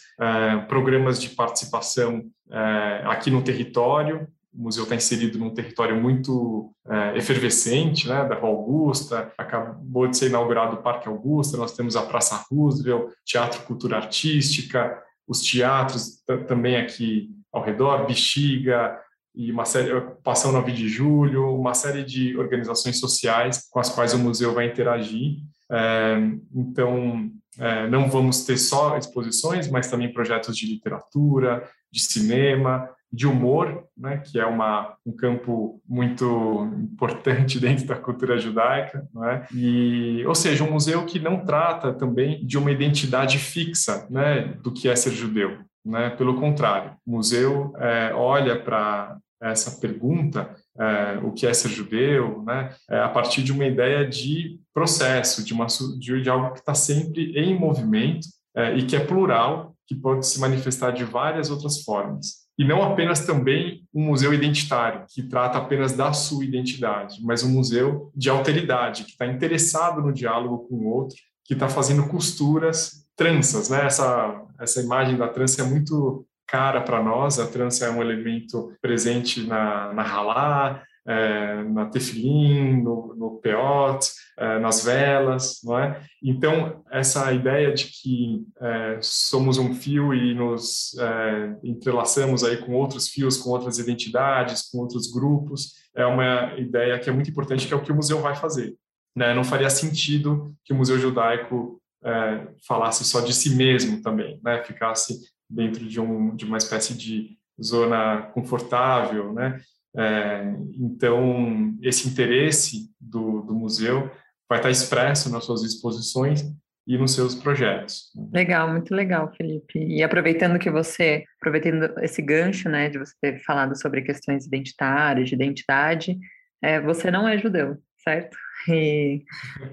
programas 0.67 1.19
de 1.21 1.29
participação 1.29 2.23
é, 2.51 3.03
aqui 3.05 3.31
no 3.31 3.41
território, 3.41 4.27
o 4.53 4.63
museu 4.63 4.83
está 4.83 4.95
inserido 4.95 5.37
num 5.37 5.53
território 5.53 5.99
muito 5.99 6.73
é, 6.87 7.17
efervescente, 7.17 8.07
né, 8.07 8.27
da 8.27 8.35
Rua 8.35 8.49
Augusta, 8.49 9.31
acabou 9.37 10.07
de 10.07 10.17
ser 10.17 10.27
inaugurado 10.27 10.77
o 10.77 10.81
Parque 10.81 11.07
Augusta, 11.07 11.57
nós 11.57 11.75
temos 11.75 11.95
a 11.95 12.01
Praça 12.01 12.43
Roosevelt, 12.49 13.11
Teatro 13.25 13.61
Cultura 13.63 13.97
Artística, 13.97 15.01
os 15.27 15.41
teatros 15.41 16.23
também 16.47 16.77
aqui 16.77 17.29
ao 17.51 17.63
redor, 17.63 18.07
Bexiga, 18.07 18.99
e 19.35 19.51
uma 19.51 19.63
série, 19.63 19.89
Passão 20.23 20.51
9 20.51 20.71
de 20.71 20.89
Julho, 20.89 21.55
uma 21.55 21.73
série 21.73 22.03
de 22.03 22.35
organizações 22.37 22.99
sociais 22.99 23.67
com 23.69 23.79
as 23.79 23.89
quais 23.89 24.13
o 24.13 24.19
museu 24.19 24.53
vai 24.53 24.65
interagir. 24.65 25.37
É, 25.71 26.17
então, 26.53 27.29
é, 27.57 27.87
não 27.87 28.09
vamos 28.09 28.43
ter 28.43 28.57
só 28.57 28.97
exposições, 28.97 29.69
mas 29.69 29.89
também 29.89 30.11
projetos 30.11 30.57
de 30.57 30.65
literatura, 30.65 31.69
de 31.91 32.01
cinema, 32.01 32.89
de 33.11 33.27
humor, 33.27 33.85
né, 33.97 34.17
que 34.17 34.39
é 34.39 34.45
uma, 34.45 34.95
um 35.05 35.11
campo 35.11 35.81
muito 35.87 36.69
importante 36.77 37.59
dentro 37.59 37.85
da 37.85 37.95
cultura 37.95 38.37
judaica, 38.37 39.07
é? 39.25 39.45
e, 39.53 40.23
ou 40.25 40.35
seja, 40.35 40.63
um 40.63 40.71
museu 40.71 41.05
que 41.05 41.19
não 41.19 41.43
trata 41.45 41.93
também 41.93 42.45
de 42.45 42.57
uma 42.57 42.71
identidade 42.71 43.39
fixa 43.39 44.07
né, 44.09 44.53
do 44.61 44.71
que 44.71 44.87
é 44.87 44.95
ser 44.95 45.11
judeu. 45.11 45.57
Né? 45.83 46.11
Pelo 46.11 46.39
contrário, 46.39 46.95
o 47.05 47.11
museu 47.11 47.73
é, 47.77 48.13
olha 48.13 48.61
para 48.61 49.17
essa 49.41 49.79
pergunta, 49.79 50.53
é, 50.77 51.17
o 51.23 51.31
que 51.31 51.47
é 51.47 51.53
ser 51.53 51.69
judeu, 51.69 52.43
né, 52.43 52.75
é, 52.89 52.99
a 52.99 53.09
partir 53.09 53.41
de 53.41 53.51
uma 53.51 53.65
ideia 53.65 54.05
de 54.05 54.59
processo, 54.73 55.43
de, 55.43 55.53
uma, 55.53 55.65
de, 55.97 56.21
de 56.21 56.29
algo 56.29 56.51
que 56.53 56.59
está 56.59 56.75
sempre 56.75 57.31
em 57.37 57.57
movimento 57.57 58.27
é, 58.55 58.75
e 58.75 58.85
que 58.85 58.95
é 58.95 58.99
plural, 58.99 59.73
que 59.87 59.95
pode 59.95 60.27
se 60.27 60.39
manifestar 60.39 60.91
de 60.91 61.03
várias 61.03 61.49
outras 61.49 61.81
formas 61.81 62.48
e 62.59 62.65
não 62.65 62.83
apenas 62.83 63.25
também 63.25 63.87
um 63.93 64.03
museu 64.03 64.33
identitário, 64.33 65.05
que 65.07 65.23
trata 65.23 65.57
apenas 65.57 65.93
da 65.93 66.11
sua 66.11 66.43
identidade, 66.43 67.19
mas 67.23 67.41
um 67.41 67.49
museu 67.49 68.11
de 68.13 68.29
alteridade, 68.29 69.05
que 69.05 69.11
está 69.11 69.25
interessado 69.25 70.01
no 70.01 70.11
diálogo 70.11 70.67
com 70.67 70.75
o 70.75 70.87
outro, 70.89 71.15
que 71.45 71.53
está 71.53 71.69
fazendo 71.69 72.05
costuras, 72.09 73.07
tranças, 73.15 73.69
né? 73.69 73.85
Essa, 73.85 74.41
essa 74.59 74.81
imagem 74.81 75.15
da 75.15 75.29
trança 75.29 75.61
é 75.61 75.65
muito 75.65 76.27
cara 76.45 76.81
para 76.81 77.01
nós. 77.01 77.39
A 77.39 77.47
trança 77.47 77.85
é 77.85 77.91
um 77.91 78.01
elemento 78.01 78.73
presente 78.81 79.47
na, 79.47 79.93
na 79.93 80.03
halá, 80.03 80.83
é, 81.09 81.63
na 81.63 81.87
tefilim, 81.87 82.83
no, 82.83 83.15
no 83.15 83.39
peot, 83.41 84.07
é, 84.37 84.59
nas 84.59 84.85
velas, 84.85 85.59
não 85.63 85.79
é? 85.79 85.99
Então, 86.21 86.83
essa 86.91 87.33
ideia 87.33 87.73
de 87.73 87.85
que 87.85 88.45
é, 88.61 88.99
somos 89.01 89.57
um 89.57 89.73
fio 89.73 90.13
e 90.13 90.35
nos 90.35 90.95
é, 90.99 91.57
entrelaçamos 91.63 92.43
aí 92.43 92.57
com 92.57 92.73
outros 92.73 93.07
fios, 93.07 93.37
com 93.37 93.49
outras 93.49 93.79
identidades, 93.79 94.69
com 94.69 94.77
outros 94.77 95.11
grupos, 95.11 95.73
é 95.95 96.05
uma 96.05 96.53
ideia 96.59 96.99
que 96.99 97.09
é 97.09 97.13
muito 97.13 97.31
importante, 97.31 97.67
que 97.67 97.73
é 97.73 97.77
o 97.77 97.81
que 97.81 97.91
o 97.91 97.95
museu 97.95 98.21
vai 98.21 98.35
fazer. 98.35 98.75
Né? 99.15 99.33
Não 99.33 99.43
faria 99.43 99.69
sentido 99.69 100.53
que 100.63 100.71
o 100.71 100.75
Museu 100.75 100.99
Judaico 100.99 101.81
é, 102.03 102.47
falasse 102.67 103.03
só 103.03 103.19
de 103.19 103.33
si 103.33 103.55
mesmo 103.55 104.01
também, 104.01 104.39
né? 104.43 104.63
Ficasse 104.63 105.19
dentro 105.49 105.85
de, 105.85 105.99
um, 105.99 106.35
de 106.35 106.45
uma 106.45 106.57
espécie 106.57 106.93
de 106.93 107.37
zona 107.61 108.29
confortável, 108.33 109.33
né? 109.33 109.59
É, 109.97 110.53
então, 110.77 111.75
esse 111.81 112.07
interesse 112.07 112.89
do, 112.99 113.41
do 113.41 113.55
museu 113.55 114.11
vai 114.47 114.59
estar 114.59 114.69
expresso 114.69 115.31
nas 115.31 115.45
suas 115.45 115.63
exposições 115.63 116.43
e 116.87 116.97
nos 116.97 117.13
seus 117.13 117.35
projetos. 117.35 118.09
Legal, 118.33 118.71
muito 118.71 118.95
legal, 118.95 119.31
Felipe. 119.37 119.77
E 119.77 120.01
aproveitando 120.01 120.57
que 120.57 120.71
você, 120.71 121.23
aproveitando 121.39 121.93
esse 121.99 122.19
gancho, 122.21 122.67
né, 122.67 122.89
de 122.89 122.97
você 122.97 123.13
ter 123.21 123.39
falado 123.43 123.79
sobre 123.79 124.01
questões 124.01 124.47
identitárias, 124.47 125.29
de 125.29 125.35
identidade, 125.35 126.17
é, 126.63 126.81
você 126.81 127.11
não 127.11 127.27
é 127.27 127.37
judeu, 127.37 127.77
certo? 128.03 128.35
E 128.67 129.23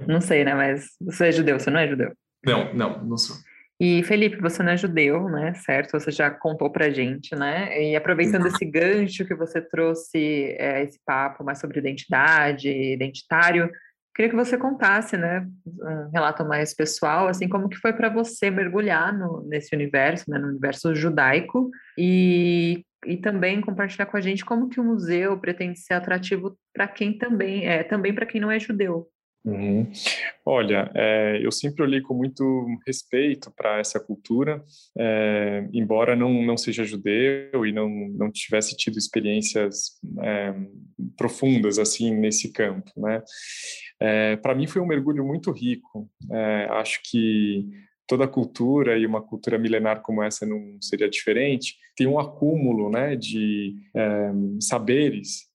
não 0.06 0.20
sei, 0.20 0.44
né, 0.44 0.54
mas 0.54 0.88
você 1.00 1.28
é 1.28 1.32
judeu, 1.32 1.58
você 1.58 1.70
não 1.70 1.80
é 1.80 1.88
judeu? 1.88 2.12
Não, 2.44 2.74
não, 2.74 3.04
não 3.04 3.16
sou. 3.16 3.36
E 3.78 4.02
Felipe, 4.04 4.40
você 4.40 4.62
não 4.62 4.72
é 4.72 4.76
judeu, 4.76 5.28
né? 5.28 5.52
Certo? 5.54 5.92
Você 5.92 6.10
já 6.10 6.30
contou 6.30 6.70
pra 6.70 6.88
gente, 6.88 7.34
né? 7.34 7.90
E 7.90 7.94
aproveitando 7.94 8.46
esse 8.46 8.64
gancho 8.64 9.26
que 9.26 9.34
você 9.34 9.60
trouxe, 9.60 10.56
é, 10.58 10.82
esse 10.82 10.98
papo 11.04 11.44
mais 11.44 11.60
sobre 11.60 11.78
identidade, 11.78 12.70
identitário, 12.70 13.70
queria 14.14 14.30
que 14.30 14.36
você 14.36 14.56
contasse, 14.56 15.18
né? 15.18 15.46
Um 15.66 16.10
relato 16.10 16.42
mais 16.42 16.74
pessoal, 16.74 17.28
assim, 17.28 17.48
como 17.48 17.68
que 17.68 17.76
foi 17.76 17.92
para 17.92 18.08
você 18.08 18.50
mergulhar 18.50 19.12
no, 19.16 19.46
nesse 19.46 19.76
universo, 19.76 20.24
né? 20.30 20.38
No 20.38 20.48
universo 20.48 20.94
judaico 20.94 21.70
e, 21.98 22.82
e 23.04 23.18
também 23.18 23.60
compartilhar 23.60 24.06
com 24.06 24.16
a 24.16 24.20
gente 24.22 24.42
como 24.42 24.70
que 24.70 24.80
o 24.80 24.84
museu 24.84 25.38
pretende 25.38 25.78
ser 25.78 25.94
atrativo 25.94 26.56
para 26.72 26.88
quem 26.88 27.18
também 27.18 27.68
é, 27.68 27.82
também 27.82 28.14
para 28.14 28.24
quem 28.24 28.40
não 28.40 28.50
é 28.50 28.58
judeu, 28.58 29.06
Uhum. 29.46 29.88
Olha, 30.44 30.90
é, 30.92 31.38
eu 31.40 31.52
sempre 31.52 31.80
olhei 31.84 32.00
com 32.00 32.14
muito 32.14 32.66
respeito 32.84 33.48
para 33.56 33.78
essa 33.78 34.00
cultura, 34.00 34.60
é, 34.98 35.68
embora 35.72 36.16
não, 36.16 36.42
não 36.42 36.56
seja 36.56 36.82
judeu 36.82 37.64
e 37.64 37.70
não, 37.72 37.88
não 37.88 38.30
tivesse 38.30 38.76
tido 38.76 38.98
experiências 38.98 40.00
é, 40.20 40.52
profundas 41.16 41.78
assim 41.78 42.12
nesse 42.12 42.52
campo, 42.52 42.90
né? 42.96 43.22
para 44.42 44.54
mim 44.54 44.66
foi 44.66 44.82
um 44.82 44.86
mergulho 44.86 45.24
muito 45.24 45.50
rico. 45.50 46.10
acho 46.70 47.00
que 47.08 47.66
toda 48.06 48.28
cultura 48.28 48.98
e 48.98 49.06
uma 49.06 49.22
cultura 49.22 49.58
milenar 49.58 50.02
como 50.02 50.22
essa 50.22 50.44
não 50.44 50.76
seria 50.82 51.08
diferente. 51.08 51.76
Tem 51.96 52.06
um 52.06 52.18
acúmulo, 52.18 52.90
né, 52.90 53.16
de 53.16 53.74
saberes 54.60 55.46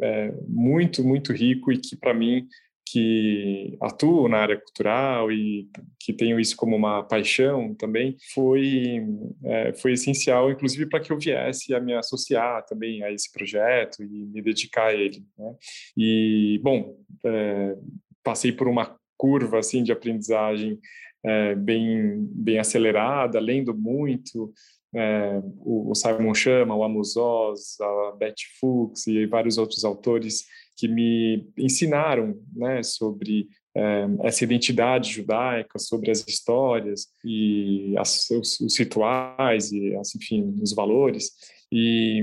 é, 0.00 0.32
muito, 0.48 1.04
muito 1.04 1.32
rico 1.32 1.70
e 1.70 1.78
que, 1.78 1.96
para 1.96 2.14
mim, 2.14 2.46
que 2.86 3.76
atuo 3.80 4.28
na 4.28 4.38
área 4.38 4.60
cultural 4.60 5.32
e 5.32 5.68
que 5.98 6.12
tenho 6.12 6.38
isso 6.38 6.56
como 6.56 6.76
uma 6.76 7.02
paixão 7.02 7.74
também, 7.74 8.16
foi, 8.34 9.02
é, 9.44 9.72
foi 9.72 9.92
essencial, 9.92 10.50
inclusive, 10.50 10.86
para 10.86 11.00
que 11.00 11.12
eu 11.12 11.18
viesse 11.18 11.74
a 11.74 11.80
me 11.80 11.94
associar 11.94 12.64
também 12.66 13.02
a 13.02 13.10
esse 13.10 13.32
projeto 13.32 14.02
e 14.02 14.26
me 14.26 14.42
dedicar 14.42 14.88
a 14.88 14.94
ele. 14.94 15.24
Né? 15.38 15.54
E, 15.96 16.60
bom, 16.62 16.96
é, 17.24 17.76
passei 18.22 18.52
por 18.52 18.68
uma 18.68 18.96
curva 19.16 19.58
assim 19.58 19.82
de 19.82 19.92
aprendizagem 19.92 20.78
é, 21.24 21.54
bem, 21.54 22.28
bem 22.30 22.58
acelerada, 22.58 23.40
lendo 23.40 23.74
muito, 23.74 24.52
é, 24.94 25.40
o, 25.58 25.90
o, 25.90 25.94
Simon 25.94 26.34
Chama, 26.34 26.74
o 26.74 26.84
Amos 26.84 27.16
Oz, 27.16 27.80
a 27.80 28.16
Beth 28.16 28.34
Fuchs 28.60 29.06
e 29.06 29.26
vários 29.26 29.58
outros 29.58 29.84
autores 29.84 30.44
que 30.76 30.88
me 30.88 31.48
ensinaram 31.58 32.40
né, 32.54 32.82
sobre 32.82 33.48
é, 33.76 34.06
essa 34.22 34.44
identidade 34.44 35.12
judaica, 35.12 35.78
sobre 35.78 36.10
as 36.10 36.24
histórias 36.26 37.08
e 37.24 37.94
as, 37.98 38.30
os, 38.30 38.60
os, 38.60 38.78
rituais 38.78 39.72
e, 39.72 39.94
as, 39.96 40.14
enfim, 40.14 40.54
os 40.62 40.72
valores. 40.72 41.30
E 41.72 42.22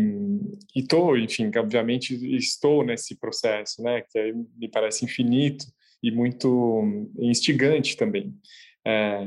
estou, 0.75 1.17
enfim, 1.17 1.51
obviamente 1.57 2.13
estou 2.37 2.85
nesse 2.85 3.15
processo, 3.17 3.81
né, 3.81 4.01
que 4.09 4.33
me 4.57 4.69
parece 4.69 5.03
infinito 5.03 5.65
e 6.01 6.09
muito 6.09 7.11
instigante 7.19 7.97
também. 7.97 8.33
É, 8.85 9.23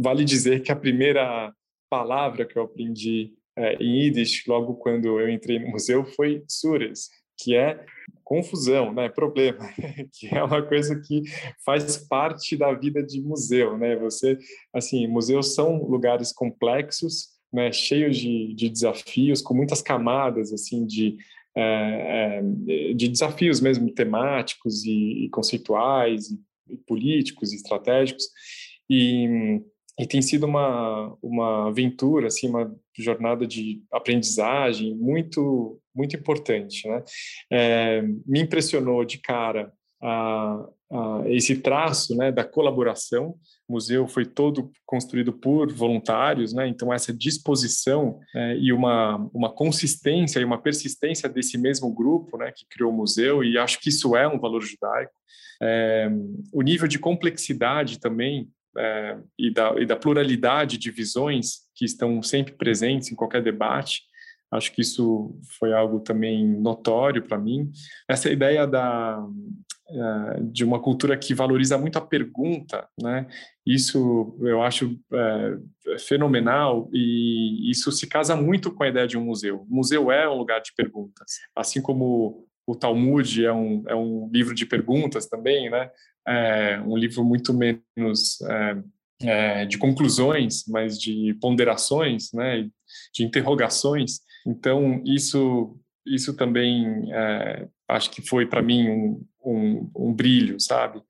vale 0.00 0.24
dizer 0.24 0.62
que 0.62 0.72
a 0.72 0.76
primeira 0.76 1.52
palavra 1.88 2.44
que 2.44 2.58
eu 2.58 2.62
aprendi 2.62 3.32
é, 3.56 3.74
em 3.74 4.02
Yiddish 4.02 4.44
logo 4.46 4.74
quando 4.74 5.18
eu 5.18 5.28
entrei 5.28 5.58
no 5.58 5.68
museu 5.68 6.04
foi 6.04 6.44
Sures, 6.48 7.08
que 7.36 7.54
é 7.54 7.84
confusão, 8.24 8.92
né, 8.92 9.08
problema, 9.08 9.68
que 10.12 10.28
é 10.28 10.42
uma 10.42 10.62
coisa 10.62 11.00
que 11.00 11.22
faz 11.64 11.96
parte 11.96 12.56
da 12.56 12.72
vida 12.72 13.02
de 13.02 13.20
museu, 13.20 13.76
né? 13.78 13.96
Você, 13.96 14.38
assim, 14.72 15.06
museus 15.06 15.54
são 15.54 15.82
lugares 15.84 16.32
complexos, 16.32 17.28
né, 17.52 17.72
cheios 17.72 18.16
de, 18.16 18.54
de 18.54 18.68
desafios, 18.68 19.40
com 19.40 19.54
muitas 19.54 19.80
camadas, 19.80 20.52
assim, 20.52 20.86
de 20.86 21.16
é, 21.56 22.40
de 22.94 23.08
desafios 23.08 23.60
mesmo 23.60 23.92
temáticos 23.92 24.84
e, 24.84 25.24
e 25.24 25.28
conceituais, 25.30 26.28
e 26.70 26.76
políticos, 26.86 27.52
e 27.52 27.56
estratégicos, 27.56 28.26
e 28.88 29.60
e 29.98 30.06
tem 30.06 30.22
sido 30.22 30.46
uma, 30.46 31.16
uma 31.20 31.68
aventura, 31.68 32.28
assim, 32.28 32.48
uma 32.48 32.72
jornada 32.96 33.46
de 33.46 33.82
aprendizagem 33.92 34.94
muito, 34.94 35.80
muito 35.94 36.14
importante. 36.14 36.88
Né? 36.88 37.02
É, 37.50 38.02
me 38.24 38.40
impressionou 38.40 39.04
de 39.04 39.18
cara 39.18 39.72
a, 40.00 40.64
a 40.92 41.22
esse 41.26 41.56
traço 41.56 42.16
né, 42.16 42.30
da 42.30 42.44
colaboração. 42.44 43.34
O 43.68 43.72
museu 43.72 44.06
foi 44.06 44.24
todo 44.24 44.70
construído 44.86 45.32
por 45.32 45.72
voluntários, 45.72 46.52
né? 46.52 46.68
então 46.68 46.92
essa 46.92 47.12
disposição 47.12 48.20
é, 48.34 48.56
e 48.56 48.72
uma, 48.72 49.16
uma 49.34 49.52
consistência 49.52 50.38
e 50.38 50.44
uma 50.44 50.62
persistência 50.62 51.28
desse 51.28 51.58
mesmo 51.58 51.92
grupo 51.92 52.38
né, 52.38 52.52
que 52.54 52.64
criou 52.70 52.92
o 52.92 52.96
museu, 52.96 53.42
e 53.42 53.58
acho 53.58 53.80
que 53.80 53.88
isso 53.88 54.16
é 54.16 54.28
um 54.28 54.38
valor 54.38 54.62
judaico. 54.62 55.12
É, 55.60 56.08
o 56.52 56.62
nível 56.62 56.86
de 56.86 57.00
complexidade 57.00 57.98
também 57.98 58.48
é, 58.76 59.18
e, 59.38 59.52
da, 59.52 59.74
e 59.78 59.86
da 59.86 59.96
pluralidade 59.96 60.78
de 60.78 60.90
visões 60.90 61.68
que 61.74 61.84
estão 61.84 62.22
sempre 62.22 62.54
presentes 62.54 63.10
em 63.10 63.14
qualquer 63.14 63.42
debate. 63.42 64.02
Acho 64.50 64.72
que 64.72 64.80
isso 64.80 65.38
foi 65.58 65.72
algo 65.72 66.00
também 66.00 66.46
notório 66.46 67.22
para 67.22 67.38
mim. 67.38 67.70
Essa 68.08 68.30
ideia 68.30 68.66
da, 68.66 69.22
é, 69.90 70.40
de 70.42 70.64
uma 70.64 70.80
cultura 70.80 71.16
que 71.16 71.34
valoriza 71.34 71.76
muito 71.76 71.98
a 71.98 72.06
pergunta, 72.06 72.86
né? 73.00 73.26
Isso 73.66 74.38
eu 74.40 74.62
acho 74.62 74.98
é, 75.12 75.98
fenomenal 75.98 76.88
e 76.92 77.70
isso 77.70 77.92
se 77.92 78.06
casa 78.06 78.34
muito 78.34 78.70
com 78.70 78.82
a 78.82 78.88
ideia 78.88 79.06
de 79.06 79.18
um 79.18 79.24
museu. 79.24 79.66
O 79.68 79.76
museu 79.76 80.10
é 80.10 80.28
um 80.28 80.36
lugar 80.36 80.60
de 80.60 80.72
perguntas, 80.74 81.38
assim 81.54 81.82
como 81.82 82.48
o 82.66 82.76
Talmud 82.76 83.44
é 83.44 83.52
um, 83.52 83.82
é 83.88 83.94
um 83.94 84.28
livro 84.30 84.54
de 84.54 84.66
perguntas 84.66 85.26
também, 85.26 85.70
né? 85.70 85.90
É 86.28 86.80
um 86.80 86.96
livro 86.96 87.24
muito 87.24 87.54
menos 87.54 88.40
é, 88.42 88.76
é, 89.22 89.64
de 89.66 89.78
conclusões, 89.78 90.64
mas 90.68 91.00
de 91.00 91.34
ponderações, 91.40 92.32
né, 92.32 92.68
de 93.14 93.24
interrogações. 93.24 94.20
Então, 94.46 95.02
isso, 95.04 95.76
isso 96.06 96.34
também 96.34 97.12
é, 97.12 97.68
acho 97.88 98.10
que 98.10 98.22
foi 98.22 98.46
para 98.46 98.62
mim 98.62 98.88
um, 98.88 99.26
um, 99.44 99.90
um, 99.96 100.14
brilho, 100.14 100.60
sabe? 100.60 101.02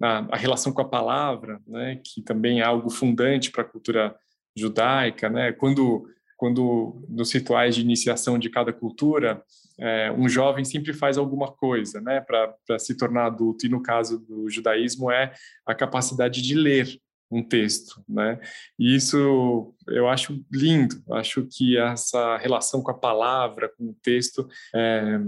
A, 0.00 0.34
a, 0.34 0.36
relação 0.36 0.72
com 0.72 0.82
a 0.82 0.88
palavra, 0.88 1.60
né, 1.66 2.00
que 2.04 2.22
também 2.22 2.60
é 2.60 2.64
algo 2.64 2.90
fundante 2.90 3.50
para 3.50 3.62
a 3.62 3.68
cultura 3.68 4.14
judaica, 4.56 5.28
né? 5.28 5.52
Quando 5.52 6.06
quando 6.36 7.02
nos 7.08 7.32
rituais 7.32 7.74
de 7.74 7.80
iniciação 7.80 8.38
de 8.38 8.50
cada 8.50 8.72
cultura, 8.72 9.42
é, 9.78 10.10
um 10.12 10.28
jovem 10.28 10.64
sempre 10.64 10.92
faz 10.92 11.18
alguma 11.18 11.52
coisa, 11.52 12.00
né, 12.00 12.20
para 12.20 12.78
se 12.78 12.96
tornar 12.96 13.26
adulto. 13.26 13.66
E 13.66 13.68
no 13.68 13.82
caso 13.82 14.18
do 14.18 14.48
judaísmo 14.48 15.10
é 15.10 15.32
a 15.66 15.74
capacidade 15.74 16.42
de 16.42 16.54
ler 16.54 16.98
um 17.30 17.42
texto, 17.42 18.02
né? 18.08 18.40
E 18.78 18.94
isso 18.94 19.74
eu 19.88 20.08
acho 20.08 20.44
lindo. 20.52 21.02
Acho 21.10 21.46
que 21.50 21.76
essa 21.76 22.36
relação 22.36 22.80
com 22.80 22.90
a 22.90 22.98
palavra, 22.98 23.68
com 23.76 23.86
o 23.86 23.96
texto, 24.00 24.48
é, 24.74 25.18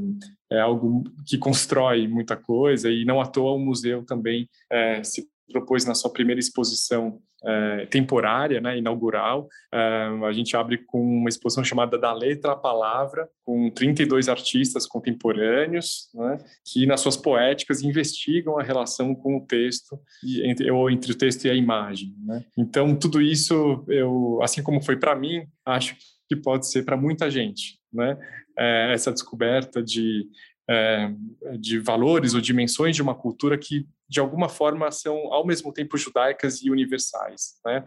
é 0.52 0.60
algo 0.60 1.02
que 1.26 1.36
constrói 1.36 2.06
muita 2.06 2.36
coisa. 2.36 2.90
E 2.90 3.04
não 3.04 3.20
à 3.20 3.26
toa 3.26 3.54
o 3.54 3.58
museu 3.58 4.04
também 4.04 4.48
é, 4.70 5.02
se 5.02 5.28
propôs 5.50 5.84
na 5.84 5.94
sua 5.94 6.12
primeira 6.12 6.38
exposição 6.38 7.20
é, 7.44 7.86
temporária, 7.86 8.60
né, 8.60 8.78
inaugural. 8.78 9.48
É, 9.72 10.08
a 10.26 10.32
gente 10.32 10.56
abre 10.56 10.78
com 10.78 11.00
uma 11.00 11.28
exposição 11.28 11.62
chamada 11.62 11.98
Da 11.98 12.12
Letra 12.12 12.52
à 12.52 12.56
Palavra, 12.56 13.28
com 13.44 13.70
32 13.70 14.28
artistas 14.28 14.86
contemporâneos, 14.86 16.08
né, 16.14 16.38
que 16.64 16.86
nas 16.86 17.00
suas 17.00 17.16
poéticas 17.16 17.82
investigam 17.82 18.58
a 18.58 18.62
relação 18.62 19.14
com 19.14 19.36
o 19.36 19.46
texto, 19.46 19.98
e, 20.24 20.48
entre, 20.48 20.70
ou 20.70 20.90
entre 20.90 21.12
o 21.12 21.16
texto 21.16 21.44
e 21.44 21.50
a 21.50 21.54
imagem. 21.54 22.14
Né? 22.24 22.44
Então, 22.56 22.94
tudo 22.96 23.20
isso, 23.20 23.84
eu, 23.88 24.40
assim 24.42 24.62
como 24.62 24.82
foi 24.82 24.96
para 24.96 25.14
mim, 25.14 25.46
acho 25.64 25.96
que 26.28 26.36
pode 26.36 26.68
ser 26.68 26.84
para 26.84 26.96
muita 26.96 27.30
gente. 27.30 27.78
Né? 27.92 28.18
É, 28.58 28.92
essa 28.92 29.12
descoberta 29.12 29.82
de 29.82 30.26
é, 30.68 31.10
de 31.58 31.78
valores 31.78 32.34
ou 32.34 32.40
dimensões 32.40 32.94
de 32.94 33.02
uma 33.02 33.14
cultura 33.14 33.56
que, 33.56 33.86
de 34.08 34.20
alguma 34.20 34.48
forma, 34.48 34.90
são 34.90 35.32
ao 35.32 35.46
mesmo 35.46 35.72
tempo 35.72 35.96
judaicas 35.96 36.62
e 36.62 36.70
universais. 36.70 37.54
Né? 37.64 37.84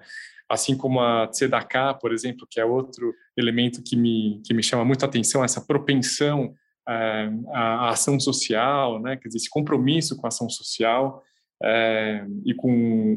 Assim 0.49 0.75
como 0.75 0.99
a 0.99 1.27
tzedakah, 1.27 1.93
por 1.93 2.11
exemplo, 2.11 2.47
que 2.49 2.59
é 2.59 2.65
outro 2.65 3.13
elemento 3.37 3.83
que 3.83 3.95
me, 3.95 4.41
que 4.45 4.53
me 4.53 4.63
chama 4.63 4.83
muito 4.83 5.03
a 5.03 5.07
atenção, 5.07 5.43
essa 5.43 5.61
propensão 5.61 6.53
é, 6.89 7.29
à 7.53 7.89
ação 7.89 8.19
social, 8.19 8.99
né? 8.99 9.15
quer 9.15 9.27
dizer, 9.27 9.37
esse 9.37 9.49
compromisso 9.49 10.17
com 10.17 10.25
a 10.25 10.29
ação 10.29 10.49
social 10.49 11.21
é, 11.63 12.25
e 12.43 12.53
com 12.55 12.71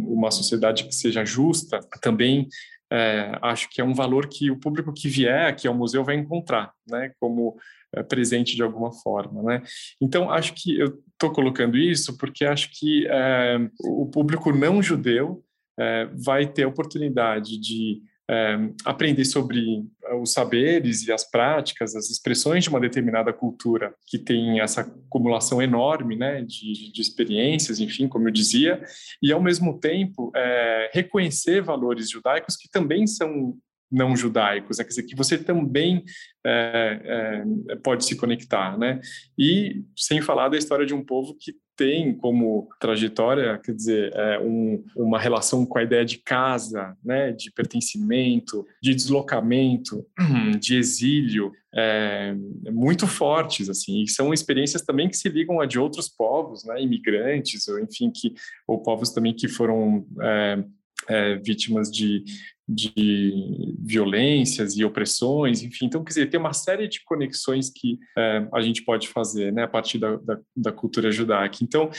uma 0.07 0.31
sociedade 0.31 0.85
que 0.85 0.95
seja 0.95 1.25
justa, 1.25 1.81
também 2.03 2.47
é, 2.93 3.33
acho 3.43 3.69
que 3.71 3.81
é 3.81 3.85
um 3.85 3.95
valor 3.95 4.29
que 4.29 4.51
o 4.51 4.59
público 4.59 4.93
que 4.93 5.09
vier 5.09 5.47
aqui 5.47 5.67
ao 5.67 5.75
museu 5.75 6.05
vai 6.05 6.17
encontrar, 6.17 6.73
né, 6.87 7.11
como 7.19 7.57
presente 8.03 8.57
de 8.57 8.63
alguma 8.63 8.93
forma, 8.93 9.43
né. 9.43 9.63
Então 10.01 10.31
acho 10.31 10.55
que 10.55 10.79
eu 10.79 10.99
estou 11.13 11.31
colocando 11.33 11.77
isso 11.77 12.17
porque 12.19 12.45
acho 12.45 12.71
que 12.73 13.07
é, 13.07 13.59
o 13.81 14.07
público 14.07 14.53
não 14.53 14.83
judeu 14.83 15.45
é, 15.79 16.09
vai 16.15 16.47
ter 16.47 16.65
a 16.65 16.69
oportunidade 16.69 17.59
de 17.59 18.03
é, 18.31 18.57
aprender 18.85 19.25
sobre 19.25 19.85
os 20.21 20.33
saberes 20.33 21.07
e 21.07 21.13
as 21.13 21.29
práticas, 21.29 21.95
as 21.95 22.11
expressões 22.11 22.65
de 22.65 22.71
uma 22.71 22.81
determinada 22.81 23.33
cultura 23.33 23.95
que 24.07 24.19
tem 24.19 24.61
essa 24.61 24.81
acumulação 24.81 25.61
enorme 25.61 26.17
né, 26.17 26.43
de, 26.43 26.91
de 26.93 27.01
experiências, 27.01 27.81
enfim, 27.81 28.09
como 28.09 28.29
eu 28.29 28.33
dizia, 28.33 28.83
e 29.23 29.33
ao 29.33 29.43
mesmo 29.43 29.79
tempo 29.79 30.33
é, 30.35 30.91
reconhecer 30.93 31.63
valores 31.63 32.11
judaicos 32.11 32.57
que 32.57 32.69
também 32.69 33.07
são 33.07 33.57
não 33.95 34.17
judaicos, 34.17 34.79
né? 34.79 34.85
quer 34.85 34.89
dizer, 34.89 35.03
que 35.05 35.17
você 35.17 35.39
também 35.39 36.05
é, 36.45 37.45
é, 37.71 37.77
pode 37.77 38.05
se 38.05 38.17
conectar, 38.17 38.77
né? 38.77 39.01
E 39.39 39.83
sem 39.97 40.21
falar 40.21 40.49
da 40.49 40.59
história 40.59 40.85
de 40.85 40.95
um 40.95 41.05
povo 41.05 41.37
que 41.39 41.55
tem 41.77 42.15
como 42.17 42.69
trajetória, 42.79 43.59
quer 43.59 43.73
dizer, 43.73 44.13
é, 44.15 44.39
um, 44.39 44.85
uma 44.97 45.19
relação 45.19 45.67
com 45.67 45.79
a 45.79 45.83
ideia 45.83 46.05
de 46.05 46.19
casa, 46.19 46.97
né, 47.05 47.33
de 47.33 47.51
pertencimento, 47.51 48.65
de 48.81 48.95
deslocamento, 48.95 50.07
de 50.61 50.77
exílio, 50.77 51.51
é, 51.75 52.35
muito 52.71 53.07
fortes, 53.07 53.69
assim, 53.69 54.03
e 54.03 54.09
são 54.09 54.33
experiências 54.33 54.83
também 54.83 55.09
que 55.09 55.17
se 55.17 55.29
ligam 55.29 55.61
a 55.61 55.67
de 55.67 55.79
outros 55.79 56.09
povos, 56.09 56.65
né, 56.65 56.81
imigrantes, 56.81 57.67
ou 57.67 57.81
enfim, 57.81 58.11
que, 58.11 58.33
ou 58.69 58.81
povos 58.81 59.11
também 59.11 59.35
que 59.35 59.49
foram 59.49 60.07
é, 60.23 60.65
é, 61.09 61.37
vítimas 61.37 61.91
de, 61.91 62.25
de 62.67 63.77
violências 63.79 64.77
e 64.77 64.85
opressões, 64.85 65.63
enfim. 65.63 65.87
Então, 65.87 66.03
quer 66.03 66.09
dizer, 66.09 66.31
tem 66.31 66.41
uma 66.41 66.53
série 66.53 66.89
de 66.89 67.03
conexões 67.05 67.71
que 67.71 67.99
é, 68.17 68.49
a 68.53 68.61
gente 68.63 68.83
pode 68.83 69.09
fazer 69.09 69.53
né, 69.53 69.65
a 69.65 69.69
partir 69.69 69.99
da, 69.99 70.17
da, 70.17 70.41
da 70.57 70.73
cultura 70.73 71.13
judaica. 71.13 71.59
Então, 71.63 71.91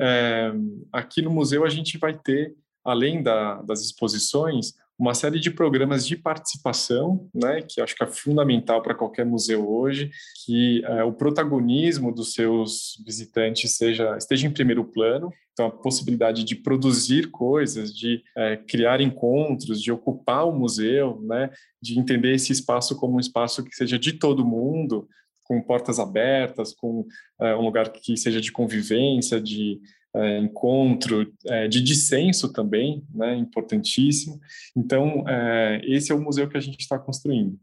é, 0.00 0.52
aqui 0.92 1.20
no 1.20 1.30
museu 1.30 1.64
a 1.64 1.68
gente 1.68 1.98
vai 1.98 2.18
ter, 2.18 2.54
além 2.84 3.22
da, 3.22 3.60
das 3.62 3.82
exposições, 3.82 4.72
uma 4.98 5.14
série 5.14 5.40
de 5.40 5.50
programas 5.50 6.06
de 6.06 6.16
participação, 6.16 7.28
né, 7.34 7.62
que 7.62 7.80
acho 7.80 7.96
que 7.96 8.04
é 8.04 8.06
fundamental 8.06 8.80
para 8.80 8.94
qualquer 8.94 9.26
museu 9.26 9.68
hoje, 9.68 10.10
que 10.44 10.84
é, 10.84 11.02
o 11.02 11.12
protagonismo 11.12 12.14
dos 12.14 12.32
seus 12.32 13.02
visitantes 13.04 13.76
seja 13.76 14.16
esteja 14.16 14.46
em 14.46 14.52
primeiro 14.52 14.84
plano, 14.84 15.32
então, 15.54 15.66
a 15.66 15.70
possibilidade 15.70 16.42
de 16.42 16.56
produzir 16.56 17.30
coisas, 17.30 17.94
de 17.94 18.22
é, 18.36 18.56
criar 18.56 19.00
encontros, 19.00 19.80
de 19.80 19.92
ocupar 19.92 20.48
o 20.48 20.52
museu, 20.52 21.20
né, 21.22 21.48
de 21.80 21.98
entender 21.98 22.34
esse 22.34 22.52
espaço 22.52 22.96
como 22.96 23.16
um 23.16 23.20
espaço 23.20 23.64
que 23.64 23.74
seja 23.74 23.96
de 23.96 24.14
todo 24.14 24.44
mundo, 24.44 25.08
com 25.44 25.62
portas 25.62 26.00
abertas, 26.00 26.72
com 26.72 27.06
é, 27.40 27.54
um 27.54 27.60
lugar 27.60 27.90
que 27.90 28.16
seja 28.16 28.40
de 28.40 28.50
convivência, 28.50 29.40
de 29.40 29.80
é, 30.14 30.38
encontro, 30.38 31.32
é, 31.46 31.68
de 31.68 31.82
dissenso 31.82 32.52
também, 32.52 33.04
né, 33.12 33.34
importantíssimo. 33.36 34.40
Então, 34.76 35.24
é, 35.28 35.80
esse 35.84 36.12
é 36.12 36.14
o 36.14 36.20
museu 36.20 36.48
que 36.48 36.56
a 36.56 36.60
gente 36.60 36.80
está 36.80 36.98
construindo. 36.98 37.58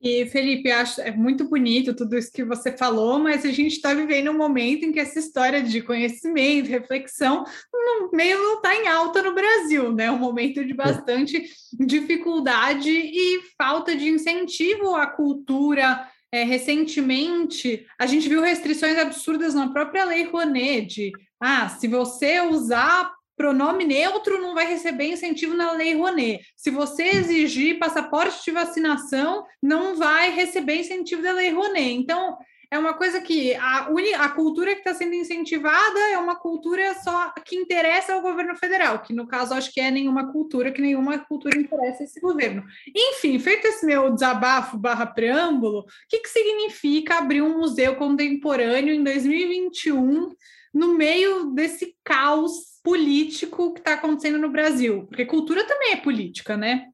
E, 0.00 0.26
Felipe, 0.26 0.70
acho 0.70 1.00
é 1.00 1.10
muito 1.10 1.48
bonito 1.48 1.94
tudo 1.94 2.16
isso 2.16 2.30
que 2.30 2.44
você 2.44 2.70
falou, 2.76 3.18
mas 3.18 3.44
a 3.44 3.50
gente 3.50 3.72
está 3.72 3.94
vivendo 3.94 4.30
um 4.30 4.36
momento 4.36 4.84
em 4.84 4.92
que 4.92 5.00
essa 5.00 5.18
história 5.18 5.62
de 5.62 5.80
conhecimento, 5.80 6.68
reflexão, 6.68 7.44
no 7.72 8.10
meio 8.12 8.38
não 8.38 8.56
está 8.56 8.74
em 8.74 8.86
alta 8.86 9.22
no 9.22 9.34
Brasil, 9.34 9.92
né? 9.92 10.10
Um 10.10 10.18
momento 10.18 10.64
de 10.64 10.74
bastante 10.74 11.46
dificuldade 11.80 12.90
e 12.90 13.40
falta 13.56 13.96
de 13.96 14.08
incentivo 14.08 14.94
à 14.94 15.06
cultura. 15.06 16.06
É, 16.36 16.44
recentemente, 16.44 17.86
a 17.98 18.04
gente 18.04 18.28
viu 18.28 18.42
restrições 18.42 18.98
absurdas 18.98 19.54
na 19.54 19.72
própria 19.72 20.04
Lei 20.04 20.24
Rouanet, 20.24 20.84
de, 20.86 21.12
ah, 21.40 21.66
se 21.70 21.88
você 21.88 22.42
usar 22.42 23.10
pronome 23.34 23.86
neutro 23.86 24.40
não 24.40 24.54
vai 24.54 24.66
receber 24.66 25.08
incentivo 25.08 25.54
na 25.54 25.72
Lei 25.72 25.94
Rouanet. 25.94 26.44
Se 26.54 26.70
você 26.70 27.04
exigir 27.04 27.78
passaporte 27.78 28.44
de 28.44 28.50
vacinação, 28.50 29.46
não 29.62 29.96
vai 29.96 30.30
receber 30.30 30.80
incentivo 30.80 31.22
da 31.22 31.32
Lei 31.32 31.50
Rouanet. 31.52 31.94
Então, 31.94 32.36
é 32.70 32.78
uma 32.78 32.94
coisa 32.94 33.20
que 33.20 33.54
a, 33.54 33.88
uni, 33.90 34.12
a 34.14 34.28
cultura 34.28 34.72
que 34.72 34.80
está 34.80 34.94
sendo 34.94 35.14
incentivada 35.14 35.98
é 36.12 36.18
uma 36.18 36.36
cultura 36.36 36.94
só 37.02 37.32
que 37.44 37.56
interessa 37.56 38.14
ao 38.14 38.22
governo 38.22 38.56
federal, 38.56 39.00
que 39.00 39.12
no 39.12 39.26
caso 39.26 39.54
acho 39.54 39.72
que 39.72 39.80
é 39.80 39.90
nenhuma 39.90 40.32
cultura, 40.32 40.72
que 40.72 40.82
nenhuma 40.82 41.18
cultura 41.18 41.58
interessa 41.58 42.04
esse 42.04 42.20
governo. 42.20 42.64
Enfim, 42.94 43.38
feito 43.38 43.66
esse 43.66 43.86
meu 43.86 44.12
desabafo 44.12 44.76
barra 44.76 45.06
preâmbulo, 45.06 45.80
o 45.80 45.84
que, 46.08 46.18
que 46.18 46.28
significa 46.28 47.18
abrir 47.18 47.42
um 47.42 47.58
museu 47.58 47.96
contemporâneo 47.96 48.94
em 48.94 49.02
2021 49.02 50.34
no 50.74 50.94
meio 50.94 51.52
desse 51.52 51.96
caos 52.04 52.76
político 52.82 53.72
que 53.72 53.80
está 53.80 53.94
acontecendo 53.94 54.38
no 54.38 54.50
Brasil, 54.50 55.06
porque 55.06 55.24
cultura 55.24 55.64
também 55.64 55.92
é 55.92 55.96
política, 55.96 56.56
né? 56.56 56.86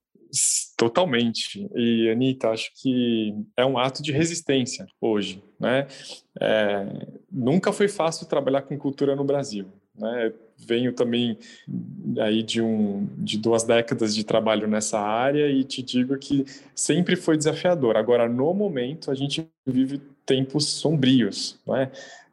Totalmente. 0.76 1.68
E, 1.76 2.10
Anitta, 2.10 2.48
acho 2.48 2.70
que 2.74 3.34
é 3.56 3.64
um 3.64 3.78
ato 3.78 4.02
de 4.02 4.10
resistência 4.10 4.86
hoje, 5.00 5.42
né? 5.60 5.86
É, 6.40 7.06
nunca 7.30 7.72
foi 7.72 7.86
fácil 7.86 8.26
trabalhar 8.26 8.62
com 8.62 8.76
cultura 8.78 9.14
no 9.14 9.24
Brasil, 9.24 9.66
né? 9.94 10.32
Venho 10.58 10.92
também 10.92 11.38
aí 12.18 12.42
de, 12.42 12.62
um, 12.62 13.06
de 13.18 13.36
duas 13.36 13.62
décadas 13.62 14.14
de 14.14 14.24
trabalho 14.24 14.66
nessa 14.66 14.98
área 14.98 15.48
e 15.48 15.64
te 15.64 15.82
digo 15.82 16.16
que 16.16 16.46
sempre 16.74 17.14
foi 17.14 17.36
desafiador. 17.36 17.96
Agora, 17.96 18.28
no 18.28 18.54
momento, 18.54 19.10
a 19.10 19.14
gente 19.14 19.46
vive 19.66 20.00
tempos 20.24 20.66
sombrios, 20.66 21.58
não 21.66 21.76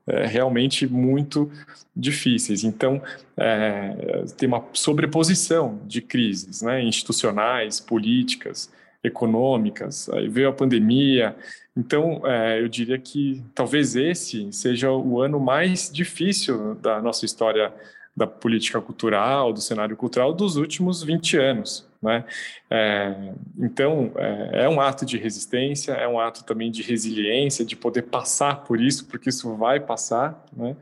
é? 0.10 0.26
realmente 0.26 0.88
muito 0.88 1.52
difíceis. 1.96 2.64
Então, 2.64 3.02
é, 3.38 4.24
tem 4.38 4.48
uma 4.48 4.64
sobreposição 4.74 5.80
de 5.86 6.02
crises 6.02 6.62
né, 6.62 6.84
institucionais, 6.84 7.80
políticas, 7.80 8.72
econômicas, 9.04 10.10
aí 10.10 10.28
veio 10.28 10.50
a 10.50 10.54
pandemia. 10.54 11.36
Então, 11.76 12.22
é, 12.26 12.62
eu 12.62 12.68
diria 12.68 12.98
que 12.98 13.42
talvez 13.56 13.96
esse 13.96 14.52
seja 14.52 14.92
o 14.92 15.22
ano 15.22 15.40
mais 15.40 15.90
difícil 15.92 16.76
da 16.76 17.02
nossa 17.02 17.26
história 17.26 17.74
da 18.16 18.28
política 18.28 18.82
cultural, 18.82 19.54
do 19.54 19.62
cenário 19.62 19.96
cultural 19.96 20.34
dos 20.34 20.58
últimos 20.58 21.02
20 21.02 21.38
anos. 21.38 21.89
Né? 22.02 22.24
É, 22.70 23.34
então, 23.58 24.12
é, 24.16 24.64
é, 24.64 24.70
um 24.70 24.80
ato 24.80 25.06
de 25.06 25.18
resistência, 25.18 25.92
é 25.94 26.08
um 26.08 26.20
ato 26.20 26.44
também 26.46 26.72
de 26.72 26.82
resiliência, 26.82 27.66
de 27.66 27.76
poder 27.76 28.04
passar 28.04 28.64
por 28.64 28.80
isso, 28.80 29.06
porque 29.08 29.30
isso 29.30 29.56
vai 29.56 29.80
passar. 29.80 30.46
Né? 30.56 30.76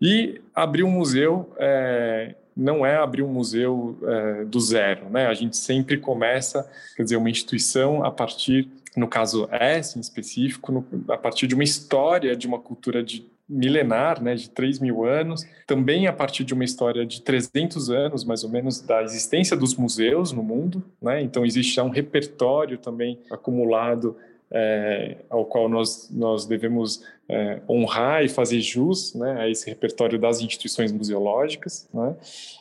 E 0.00 0.40
abrir 0.54 0.84
um 0.84 0.90
museu 0.90 1.54
é, 1.58 2.34
não 2.56 2.84
é 2.84 2.96
abrir 2.96 3.22
um 3.22 3.32
museu 3.32 3.98
é, 4.02 4.44
do 4.44 4.60
zero. 4.60 5.08
Né? 5.10 5.26
A 5.26 5.34
gente 5.34 5.56
sempre 5.56 5.98
começa, 5.98 6.68
quer 6.96 7.02
dizer, 7.02 7.16
uma 7.16 7.30
instituição 7.30 8.04
a 8.04 8.10
partir, 8.10 8.68
no 8.96 9.06
caso 9.06 9.48
S 9.52 9.98
em 9.98 10.00
específico, 10.00 10.72
no, 10.72 10.86
a 11.12 11.18
partir 11.18 11.46
de 11.46 11.54
uma 11.54 11.64
história, 11.64 12.34
de 12.34 12.46
uma 12.46 12.58
cultura 12.58 13.02
de 13.02 13.26
milenar, 13.48 14.22
né, 14.22 14.34
de 14.34 14.50
3 14.50 14.78
mil 14.78 15.04
anos, 15.04 15.46
também 15.66 16.06
a 16.06 16.12
partir 16.12 16.44
de 16.44 16.52
uma 16.52 16.64
história 16.64 17.06
de 17.06 17.22
300 17.22 17.88
anos, 17.88 18.24
mais 18.24 18.44
ou 18.44 18.50
menos, 18.50 18.80
da 18.80 19.02
existência 19.02 19.56
dos 19.56 19.74
museus 19.74 20.32
no 20.32 20.42
mundo. 20.42 20.84
Né? 21.00 21.22
Então, 21.22 21.46
existe 21.46 21.74
já 21.74 21.82
um 21.82 21.88
repertório 21.88 22.76
também 22.76 23.18
acumulado 23.30 24.16
é, 24.50 25.16
ao 25.30 25.44
qual 25.44 25.68
nós, 25.68 26.10
nós 26.10 26.46
devemos 26.46 27.02
é, 27.28 27.60
honrar 27.68 28.24
e 28.24 28.28
fazer 28.28 28.60
jus 28.60 29.14
né, 29.14 29.40
a 29.40 29.48
esse 29.48 29.68
repertório 29.68 30.18
das 30.18 30.40
instituições 30.40 30.92
museológicas. 30.92 31.88
Né? 31.92 32.16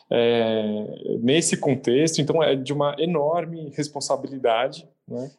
É, 0.09 1.17
nesse 1.21 1.57
contexto, 1.57 2.19
então, 2.21 2.41
é 2.41 2.55
de 2.55 2.71
uma 2.71 2.95
enorme 2.97 3.71
responsabilidade, 3.75 4.87
né? 5.07 5.31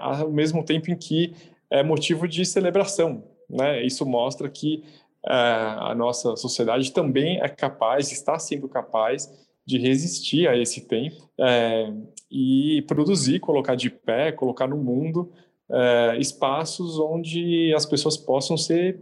Ao 0.00 0.30
mesmo 0.30 0.62
tempo 0.62 0.90
em 0.90 0.96
que 0.96 1.34
é 1.70 1.82
motivo 1.82 2.28
de 2.28 2.44
celebração. 2.44 3.22
Né? 3.48 3.84
Isso 3.84 4.04
mostra 4.04 4.48
que 4.48 4.82
é, 5.26 5.32
a 5.32 5.94
nossa 5.94 6.36
sociedade 6.36 6.92
também 6.92 7.40
é 7.40 7.48
capaz, 7.48 8.12
está 8.12 8.38
sendo 8.38 8.68
capaz 8.68 9.30
de 9.64 9.78
resistir 9.78 10.48
a 10.48 10.56
esse 10.56 10.86
tempo 10.86 11.28
é, 11.38 11.92
e 12.30 12.82
produzir, 12.86 13.40
colocar 13.40 13.74
de 13.74 13.90
pé, 13.90 14.32
colocar 14.32 14.66
no 14.66 14.76
mundo 14.76 15.30
é, 15.70 16.16
espaços 16.18 16.98
onde 16.98 17.72
as 17.74 17.84
pessoas 17.84 18.16
possam 18.16 18.56
ser 18.56 18.98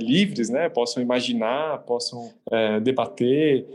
livres, 0.00 0.48
né? 0.48 0.70
Possam 0.70 1.02
imaginar, 1.02 1.82
possam 1.82 2.32
debater, 2.82 3.66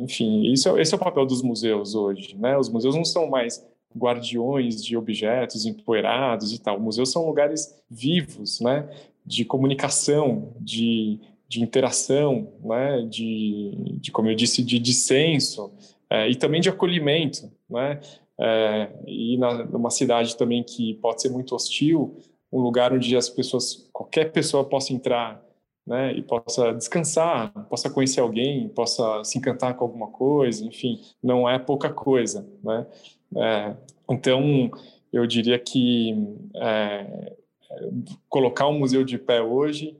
enfim, 0.00 0.52
isso, 0.52 0.78
esse 0.78 0.94
é 0.94 0.96
o 0.96 1.00
papel 1.00 1.26
dos 1.26 1.42
museus 1.42 1.96
hoje, 1.96 2.36
né? 2.38 2.56
Os 2.56 2.68
museus 2.68 2.94
não 2.94 3.04
são 3.04 3.28
mais 3.28 3.66
guardiões 3.96 4.84
de 4.84 4.96
objetos 4.96 5.66
empoeirados 5.66 6.52
e 6.52 6.60
tal. 6.60 6.78
Museus 6.78 7.10
são 7.10 7.26
lugares 7.26 7.74
vivos, 7.90 8.60
né? 8.60 8.88
De 9.28 9.44
comunicação, 9.44 10.54
de, 10.60 11.20
de 11.48 11.62
interação, 11.62 12.52
né? 12.64 13.02
De, 13.08 13.72
de, 14.00 14.10
como 14.10 14.28
eu 14.28 14.34
disse, 14.34 14.62
de 14.62 14.78
dissenso 14.78 15.72
é, 16.10 16.28
e 16.28 16.34
também 16.34 16.60
de 16.60 16.68
acolhimento, 16.68 17.50
né? 17.68 18.00
É, 18.40 18.88
e 19.06 19.36
na, 19.36 19.64
numa 19.64 19.90
cidade 19.90 20.36
também 20.36 20.62
que 20.62 20.94
pode 20.94 21.20
ser 21.20 21.28
muito 21.28 21.54
hostil, 21.54 22.16
um 22.52 22.60
lugar 22.60 22.92
onde 22.92 23.16
as 23.16 23.28
pessoas, 23.28 23.88
qualquer 23.92 24.32
pessoa 24.32 24.64
possa 24.64 24.92
entrar, 24.92 25.44
né, 25.88 26.12
e 26.12 26.22
possa 26.22 26.74
descansar, 26.74 27.50
possa 27.68 27.88
conhecer 27.88 28.20
alguém, 28.20 28.68
possa 28.68 29.24
se 29.24 29.38
encantar 29.38 29.74
com 29.74 29.84
alguma 29.84 30.08
coisa, 30.08 30.62
enfim, 30.66 31.00
não 31.22 31.48
é 31.48 31.58
pouca 31.58 31.90
coisa, 31.90 32.46
né? 32.62 32.86
É, 33.36 33.74
então, 34.10 34.70
eu 35.10 35.26
diria 35.26 35.58
que 35.58 36.14
é, 36.54 37.36
colocar 38.28 38.68
um 38.68 38.78
museu 38.78 39.04
de 39.04 39.18
pé 39.18 39.40
hoje, 39.40 39.96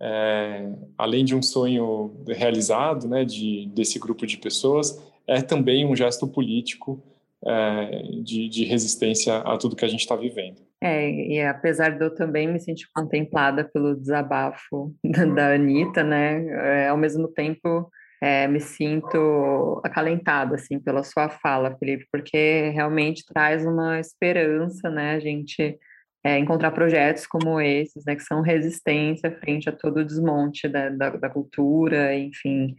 é, 0.00 0.68
além 0.98 1.24
de 1.24 1.34
um 1.34 1.42
sonho 1.42 2.14
realizado, 2.28 3.08
né, 3.08 3.24
de 3.24 3.70
desse 3.74 3.98
grupo 3.98 4.26
de 4.26 4.36
pessoas, 4.36 5.02
é 5.26 5.40
também 5.40 5.86
um 5.86 5.96
gesto 5.96 6.26
político 6.26 7.02
é, 7.46 8.02
de, 8.22 8.48
de, 8.48 8.64
resistência 8.64 9.36
a 9.38 9.56
tudo 9.56 9.76
que 9.76 9.84
a 9.84 9.88
gente 9.88 10.00
está 10.00 10.16
vivendo. 10.16 10.62
É, 10.82 11.10
e 11.10 11.40
apesar 11.40 11.90
de 11.90 12.04
eu 12.04 12.14
também 12.14 12.46
me 12.46 12.60
sentir 12.60 12.86
contemplada 12.94 13.64
pelo 13.64 13.94
desabafo 13.94 14.94
da 15.34 15.54
Anitta, 15.54 16.02
né, 16.02 16.44
é, 16.84 16.88
ao 16.88 16.96
mesmo 16.96 17.28
tempo 17.28 17.90
é, 18.22 18.46
me 18.48 18.60
sinto 18.60 19.80
acalentada, 19.84 20.54
assim, 20.54 20.78
pela 20.78 21.02
sua 21.02 21.28
fala, 21.28 21.76
Felipe, 21.76 22.06
porque 22.10 22.70
realmente 22.70 23.24
traz 23.26 23.64
uma 23.66 24.00
esperança, 24.00 24.88
né, 24.88 25.14
a 25.14 25.20
gente 25.20 25.78
é, 26.24 26.38
encontrar 26.38 26.70
projetos 26.70 27.26
como 27.26 27.60
esses, 27.60 28.04
né, 28.06 28.16
que 28.16 28.22
são 28.22 28.40
resistência 28.40 29.30
frente 29.30 29.68
a 29.68 29.72
todo 29.72 29.98
o 29.98 30.04
desmonte 30.04 30.66
da, 30.66 30.88
da, 30.88 31.10
da 31.10 31.28
cultura, 31.28 32.14
enfim, 32.14 32.74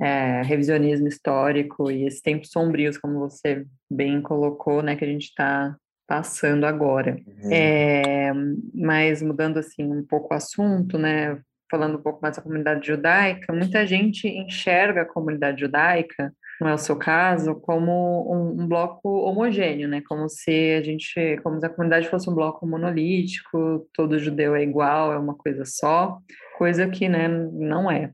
é, 0.00 0.42
revisionismo 0.42 1.08
histórico 1.08 1.90
e 1.90 2.06
esses 2.06 2.20
tempos 2.20 2.50
sombrios, 2.50 2.96
como 2.96 3.18
você 3.18 3.66
bem 3.90 4.22
colocou, 4.22 4.80
né, 4.80 4.94
que 4.94 5.04
a 5.04 5.08
gente 5.08 5.24
está 5.24 5.76
passando 6.06 6.64
agora. 6.64 7.16
Uhum. 7.26 7.52
É, 7.52 8.32
mas 8.72 9.22
mudando 9.22 9.58
assim 9.58 9.84
um 9.84 10.04
pouco 10.04 10.32
o 10.32 10.36
assunto, 10.36 10.96
né, 10.96 11.38
falando 11.68 11.98
um 11.98 12.02
pouco 12.02 12.20
mais 12.22 12.36
da 12.36 12.42
comunidade 12.42 12.86
judaica, 12.86 13.52
muita 13.52 13.84
gente 13.84 14.28
enxerga 14.28 15.02
a 15.02 15.06
comunidade 15.06 15.60
judaica, 15.60 16.32
não 16.60 16.68
é 16.68 16.74
o 16.74 16.78
seu 16.78 16.96
caso, 16.96 17.54
como 17.56 18.32
um, 18.32 18.62
um, 18.62 18.66
bloco 18.66 19.08
homogêneo, 19.08 19.88
né? 19.88 20.02
Como 20.06 20.28
se 20.28 20.74
a 20.74 20.82
gente, 20.82 21.38
como 21.42 21.58
se 21.58 21.66
a 21.66 21.68
comunidade 21.68 22.08
fosse 22.08 22.28
um 22.30 22.34
bloco 22.34 22.66
monolítico, 22.66 23.88
todo 23.92 24.18
judeu 24.18 24.54
é 24.54 24.62
igual, 24.62 25.12
é 25.12 25.18
uma 25.18 25.34
coisa 25.34 25.64
só, 25.64 26.18
coisa 26.56 26.88
que, 26.88 27.08
né, 27.08 27.28
não 27.28 27.90
é. 27.90 28.12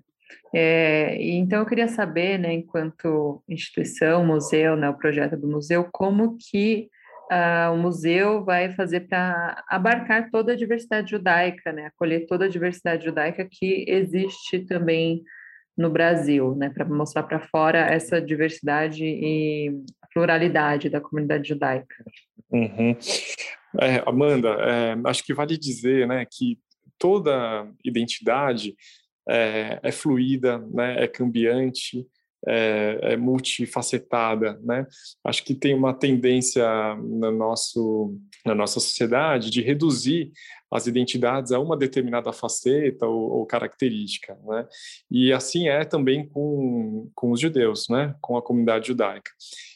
É, 0.54 1.16
então 1.20 1.60
eu 1.60 1.66
queria 1.66 1.88
saber, 1.88 2.38
né, 2.38 2.52
enquanto 2.52 3.42
instituição, 3.48 4.24
museu, 4.24 4.76
né, 4.76 4.88
o 4.88 4.96
projeto 4.96 5.36
do 5.36 5.46
museu, 5.46 5.88
como 5.92 6.36
que 6.36 6.88
uh, 7.30 7.72
o 7.72 7.76
museu 7.76 8.44
vai 8.44 8.72
fazer 8.72 9.00
para 9.00 9.62
abarcar 9.68 10.28
toda 10.30 10.52
a 10.52 10.56
diversidade 10.56 11.10
judaica, 11.10 11.72
né, 11.72 11.86
acolher 11.86 12.26
toda 12.26 12.46
a 12.46 12.48
diversidade 12.48 13.04
judaica 13.04 13.46
que 13.48 13.84
existe 13.86 14.60
também 14.60 15.22
no 15.76 15.90
Brasil, 15.90 16.54
né, 16.54 16.68
para 16.68 16.84
mostrar 16.84 17.22
para 17.22 17.40
fora 17.40 17.78
essa 17.78 18.20
diversidade 18.20 19.04
e 19.04 19.72
pluralidade 20.12 20.88
da 20.90 21.00
comunidade 21.00 21.48
judaica. 21.48 21.94
Uhum. 22.50 22.96
É, 23.80 24.02
Amanda, 24.06 24.48
é, 24.48 24.96
acho 25.04 25.24
que 25.24 25.32
vale 25.32 25.56
dizer, 25.56 26.06
né, 26.06 26.26
que 26.30 26.58
toda 26.98 27.70
identidade 27.84 28.74
é, 29.28 29.78
é 29.82 29.92
fluida, 29.92 30.58
né, 30.72 31.04
é 31.04 31.06
cambiante, 31.06 32.06
é, 32.46 32.98
é, 33.02 33.16
multifacetada, 33.16 34.58
né? 34.62 34.86
Acho 35.24 35.44
que 35.44 35.54
tem 35.54 35.74
uma 35.74 35.92
tendência 35.92 36.66
no 36.96 37.30
nosso, 37.30 38.16
na 38.44 38.54
nossa 38.54 38.80
sociedade 38.80 39.50
de 39.50 39.60
reduzir 39.60 40.32
as 40.70 40.86
identidades 40.86 41.52
a 41.52 41.58
uma 41.58 41.76
determinada 41.76 42.32
faceta 42.32 43.06
ou, 43.06 43.30
ou, 43.38 43.46
característica, 43.46 44.38
né? 44.46 44.66
E 45.10 45.32
assim 45.32 45.68
é 45.68 45.84
também 45.84 46.26
com, 46.28 47.10
com 47.14 47.32
os 47.32 47.40
judeus, 47.40 47.88
né? 47.88 48.14
Com 48.20 48.36
a 48.36 48.42
comunidade 48.42 48.88
judaica. 48.88 49.30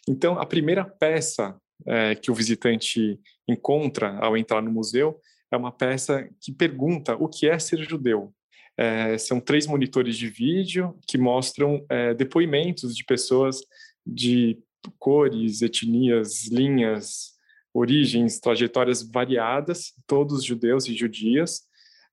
Então, 0.09 0.39
a 0.39 0.47
primeira 0.47 0.85
peça 0.85 1.57
é, 1.87 2.15
que 2.15 2.31
o 2.31 2.35
visitante 2.35 3.21
encontra 3.49 4.17
ao 4.19 4.37
entrar 4.37 4.63
no 4.63 4.73
museu 4.73 5.21
é 5.53 5.57
uma 5.57 5.73
peça 5.73 6.29
que 6.41 6.53
pergunta 6.53 7.15
o 7.15 7.29
que 7.29 7.49
é 7.49 7.59
ser 7.59 7.79
judeu, 7.79 8.33
é, 8.77 9.17
são 9.19 9.41
três 9.41 9.67
monitores 9.67 10.17
de 10.17 10.29
vídeo 10.29 10.97
que 11.07 11.17
mostram 11.17 11.85
é, 11.89 12.15
depoimentos 12.15 12.97
de 12.97 13.05
pessoas 13.05 13.61
de 14.07 14.59
cores, 14.99 15.63
etnias, 15.63 16.49
linhas, 16.49 17.35
origens, 17.73 18.39
trajetórias 18.39 19.03
variadas, 19.03 19.93
todos 20.07 20.45
judeus 20.45 20.87
e 20.87 20.95
judias, 20.95 21.63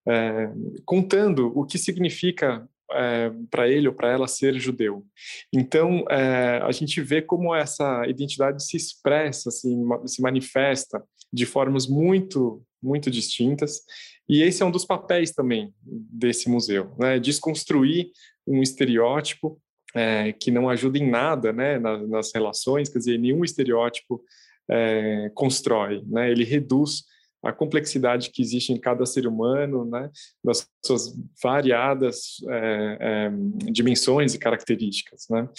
é, 0.07 0.49
contando 0.85 1.51
o 1.55 1.65
que 1.65 1.77
significa 1.77 2.67
é, 2.93 3.31
para 3.49 3.69
ele 3.69 3.87
ou 3.87 3.93
para 3.93 4.11
ela 4.11 4.27
ser 4.27 4.59
judeu. 4.59 5.05
Então, 5.53 6.03
é, 6.09 6.59
a 6.63 6.71
gente 6.71 7.01
vê 7.01 7.21
como 7.21 7.55
essa 7.55 8.05
identidade 8.07 8.63
se 8.63 8.75
expressa, 8.75 9.51
se, 9.51 9.69
se 10.05 10.21
manifesta 10.21 11.03
de 11.31 11.45
formas 11.45 11.87
muito, 11.87 12.61
muito 12.81 13.09
distintas 13.09 13.81
e 14.27 14.41
esse 14.41 14.63
é 14.63 14.65
um 14.65 14.71
dos 14.71 14.85
papéis 14.85 15.31
também 15.31 15.73
desse 15.83 16.49
museu, 16.49 16.93
né? 16.97 17.19
Desconstruir 17.19 18.11
um 18.47 18.61
estereótipo 18.61 19.59
é, 19.93 20.31
que 20.33 20.51
não 20.51 20.69
ajuda 20.69 20.97
em 20.97 21.09
nada, 21.09 21.51
né, 21.51 21.77
nas, 21.77 22.09
nas 22.09 22.31
relações, 22.33 22.89
quer 22.89 22.99
dizer, 22.99 23.17
nenhum 23.17 23.43
estereótipo 23.43 24.23
é, 24.69 25.29
constrói, 25.33 26.01
né? 26.07 26.31
Ele 26.31 26.43
reduz 26.43 27.03
a 27.43 27.51
complexidade 27.51 28.29
que 28.29 28.41
existe 28.41 28.71
em 28.71 28.79
cada 28.79 29.05
ser 29.05 29.25
humano, 29.25 29.83
né, 29.83 30.09
das 30.43 30.67
suas 30.85 31.13
variadas 31.41 32.35
é, 32.47 32.97
é, 33.01 33.31
dimensões 33.71 34.35
e 34.35 34.39
características, 34.39 35.25
né. 35.29 35.49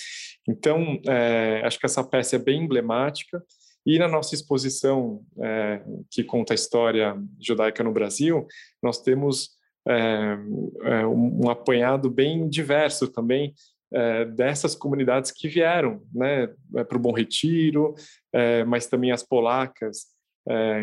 Então, 0.48 1.00
é, 1.08 1.60
acho 1.64 1.78
que 1.78 1.86
essa 1.86 2.04
peça 2.04 2.36
é 2.36 2.38
bem 2.38 2.62
emblemática 2.62 3.42
e 3.84 3.98
na 3.98 4.08
nossa 4.08 4.34
exposição, 4.34 5.22
é, 5.40 5.82
que 6.10 6.22
conta 6.22 6.52
a 6.52 6.56
história 6.56 7.16
judaica 7.40 7.82
no 7.82 7.92
Brasil, 7.92 8.46
nós 8.82 9.00
temos 9.00 9.50
é, 9.88 10.38
é, 10.84 11.06
um, 11.06 11.50
apanhado 11.50 12.08
bem 12.08 12.48
diverso 12.48 13.08
também 13.08 13.52
é, 13.92 14.24
dessas 14.24 14.74
comunidades 14.74 15.30
que 15.30 15.48
vieram 15.48 16.02
né, 16.14 16.48
é, 16.76 16.84
para 16.84 16.96
o 16.96 17.00
Bom 17.00 17.12
Retiro, 17.12 17.94
é, 18.32 18.64
mas 18.64 18.86
também 18.86 19.10
as 19.10 19.22
polacas, 19.22 20.12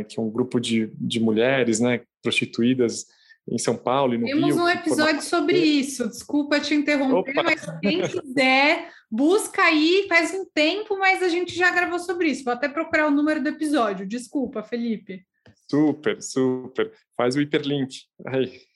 que 0.07 0.17
é 0.17 0.21
um 0.21 0.29
grupo 0.29 0.57
de, 0.57 0.89
de 0.95 1.19
mulheres 1.19 1.81
né, 1.81 1.99
prostituídas 2.23 3.05
em 3.49 3.57
São 3.57 3.75
Paulo 3.75 4.13
e 4.13 4.17
no 4.17 4.25
Temos 4.25 4.45
Rio. 4.45 4.55
Temos 4.55 4.67
um 4.67 4.69
episódio 4.69 5.21
sobre 5.21 5.57
isso, 5.57 6.07
desculpa 6.07 6.59
te 6.59 6.75
interromper, 6.75 7.31
Opa. 7.31 7.43
mas 7.43 7.65
quem 7.81 8.01
quiser, 8.01 8.89
busca 9.09 9.63
aí, 9.63 10.05
faz 10.07 10.33
um 10.33 10.45
tempo, 10.53 10.97
mas 10.97 11.23
a 11.23 11.29
gente 11.29 11.55
já 11.55 11.71
gravou 11.71 11.99
sobre 11.99 12.29
isso. 12.29 12.43
Vou 12.43 12.53
até 12.53 12.69
procurar 12.69 13.07
o 13.07 13.11
número 13.11 13.41
do 13.41 13.49
episódio. 13.49 14.07
Desculpa, 14.07 14.61
Felipe. 14.61 15.25
Super, 15.69 16.21
super. 16.21 16.91
Faz 17.15 17.35
o 17.35 17.41
hiperlink. 17.41 18.03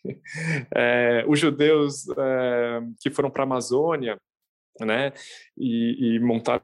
É, 0.75 1.23
os 1.29 1.39
judeus 1.39 2.09
é, 2.09 2.81
que 2.99 3.09
foram 3.09 3.31
para 3.31 3.43
a 3.43 3.45
Amazônia, 3.45 4.19
né, 4.81 5.13
e, 5.57 6.15
e 6.15 6.19
montaram 6.19 6.61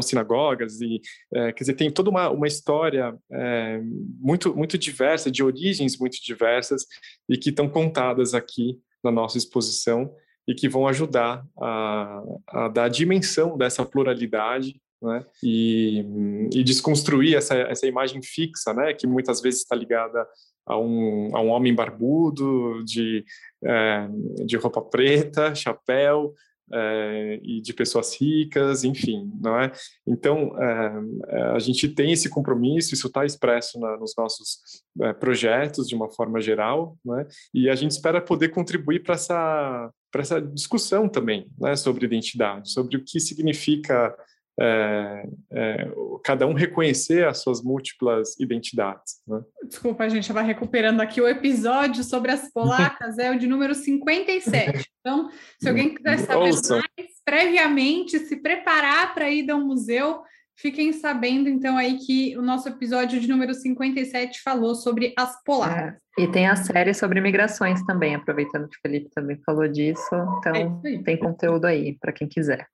sinagogas 0.00 0.80
e 0.80 1.00
é, 1.34 1.52
quer 1.52 1.64
dizer 1.64 1.74
tem 1.74 1.90
toda 1.90 2.10
uma, 2.10 2.30
uma 2.30 2.46
história 2.46 3.16
é, 3.32 3.80
muito 4.20 4.54
muito 4.54 4.78
diversa 4.78 5.30
de 5.30 5.42
origens 5.42 5.98
muito 5.98 6.18
diversas 6.22 6.84
e 7.28 7.36
que 7.36 7.50
estão 7.50 7.68
contadas 7.68 8.34
aqui 8.34 8.78
na 9.02 9.10
nossa 9.10 9.38
exposição 9.38 10.14
e 10.46 10.54
que 10.54 10.68
vão 10.68 10.86
ajudar 10.86 11.44
a, 11.60 12.22
a 12.48 12.68
dar 12.68 12.84
a 12.84 12.88
dimensão 12.88 13.56
dessa 13.56 13.84
pluralidade 13.84 14.80
né? 15.02 15.24
e, 15.42 16.04
e 16.52 16.62
desconstruir 16.62 17.36
essa, 17.36 17.54
essa 17.54 17.86
imagem 17.86 18.22
fixa, 18.22 18.72
né? 18.74 18.92
que 18.92 19.06
muitas 19.06 19.40
vezes 19.40 19.60
está 19.60 19.74
ligada 19.74 20.26
a 20.66 20.78
um, 20.78 21.30
a 21.34 21.40
um 21.40 21.48
homem 21.48 21.74
barbudo, 21.74 22.84
de, 22.84 23.24
é, 23.64 24.08
de 24.44 24.56
roupa 24.56 24.82
preta, 24.82 25.54
chapéu, 25.54 26.34
é, 26.72 27.40
e 27.42 27.60
de 27.60 27.72
pessoas 27.72 28.14
ricas, 28.20 28.84
enfim, 28.84 29.30
não 29.40 29.58
é? 29.58 29.72
Então, 30.06 30.56
é, 30.58 31.42
a 31.54 31.58
gente 31.58 31.88
tem 31.88 32.12
esse 32.12 32.28
compromisso, 32.28 32.94
isso 32.94 33.06
está 33.06 33.24
expresso 33.24 33.78
na, 33.78 33.96
nos 33.96 34.14
nossos 34.16 34.60
é, 35.02 35.12
projetos 35.12 35.88
de 35.88 35.94
uma 35.94 36.10
forma 36.10 36.40
geral, 36.40 36.96
né? 37.04 37.26
E 37.52 37.68
a 37.68 37.74
gente 37.74 37.92
espera 37.92 38.20
poder 38.20 38.50
contribuir 38.50 39.02
para 39.02 39.14
essa 39.14 39.90
para 40.12 40.22
essa 40.22 40.42
discussão 40.42 41.08
também, 41.08 41.48
né, 41.56 41.76
sobre 41.76 42.04
identidade, 42.04 42.72
sobre 42.72 42.96
o 42.96 43.04
que 43.04 43.20
significa 43.20 44.12
é, 44.58 45.28
é, 45.52 45.90
cada 46.24 46.46
um 46.46 46.52
reconhecer 46.52 47.26
as 47.26 47.38
suas 47.42 47.62
múltiplas 47.62 48.38
identidades. 48.38 49.20
Né? 49.26 49.40
Desculpa, 49.64 50.04
a 50.04 50.08
gente 50.08 50.22
estava 50.22 50.42
recuperando 50.42 51.00
aqui 51.00 51.20
o 51.20 51.28
episódio 51.28 52.04
sobre 52.04 52.30
as 52.30 52.52
polacas, 52.52 53.18
é 53.18 53.30
o 53.30 53.38
de 53.38 53.46
número 53.46 53.74
57. 53.74 54.88
Então, 55.00 55.30
se 55.58 55.66
alguém 55.66 55.94
quiser 55.94 56.18
saber 56.18 56.48
Ouça. 56.48 56.74
mais, 56.74 57.10
previamente, 57.24 58.18
se 58.18 58.36
preparar 58.36 59.14
para 59.14 59.30
ir 59.30 59.50
ao 59.50 59.58
museu, 59.58 60.20
fiquem 60.60 60.92
sabendo 60.92 61.48
então 61.48 61.78
aí 61.78 61.96
que 61.96 62.36
o 62.36 62.42
nosso 62.42 62.68
episódio 62.68 63.18
de 63.18 63.26
número 63.26 63.54
57 63.54 64.42
falou 64.42 64.74
sobre 64.74 65.14
as 65.18 65.42
polacas. 65.42 65.94
É, 66.18 66.22
e 66.22 66.28
tem 66.30 66.46
a 66.46 66.54
série 66.54 66.92
sobre 66.92 67.18
migrações 67.22 67.82
também, 67.84 68.14
aproveitando 68.14 68.68
que 68.68 68.76
o 68.76 68.80
Felipe 68.82 69.08
também 69.14 69.40
falou 69.44 69.66
disso, 69.66 70.14
então 70.38 70.82
é 70.84 70.98
tem 70.98 71.16
conteúdo 71.18 71.64
aí 71.64 71.96
para 71.98 72.12
quem 72.12 72.28
quiser. 72.28 72.68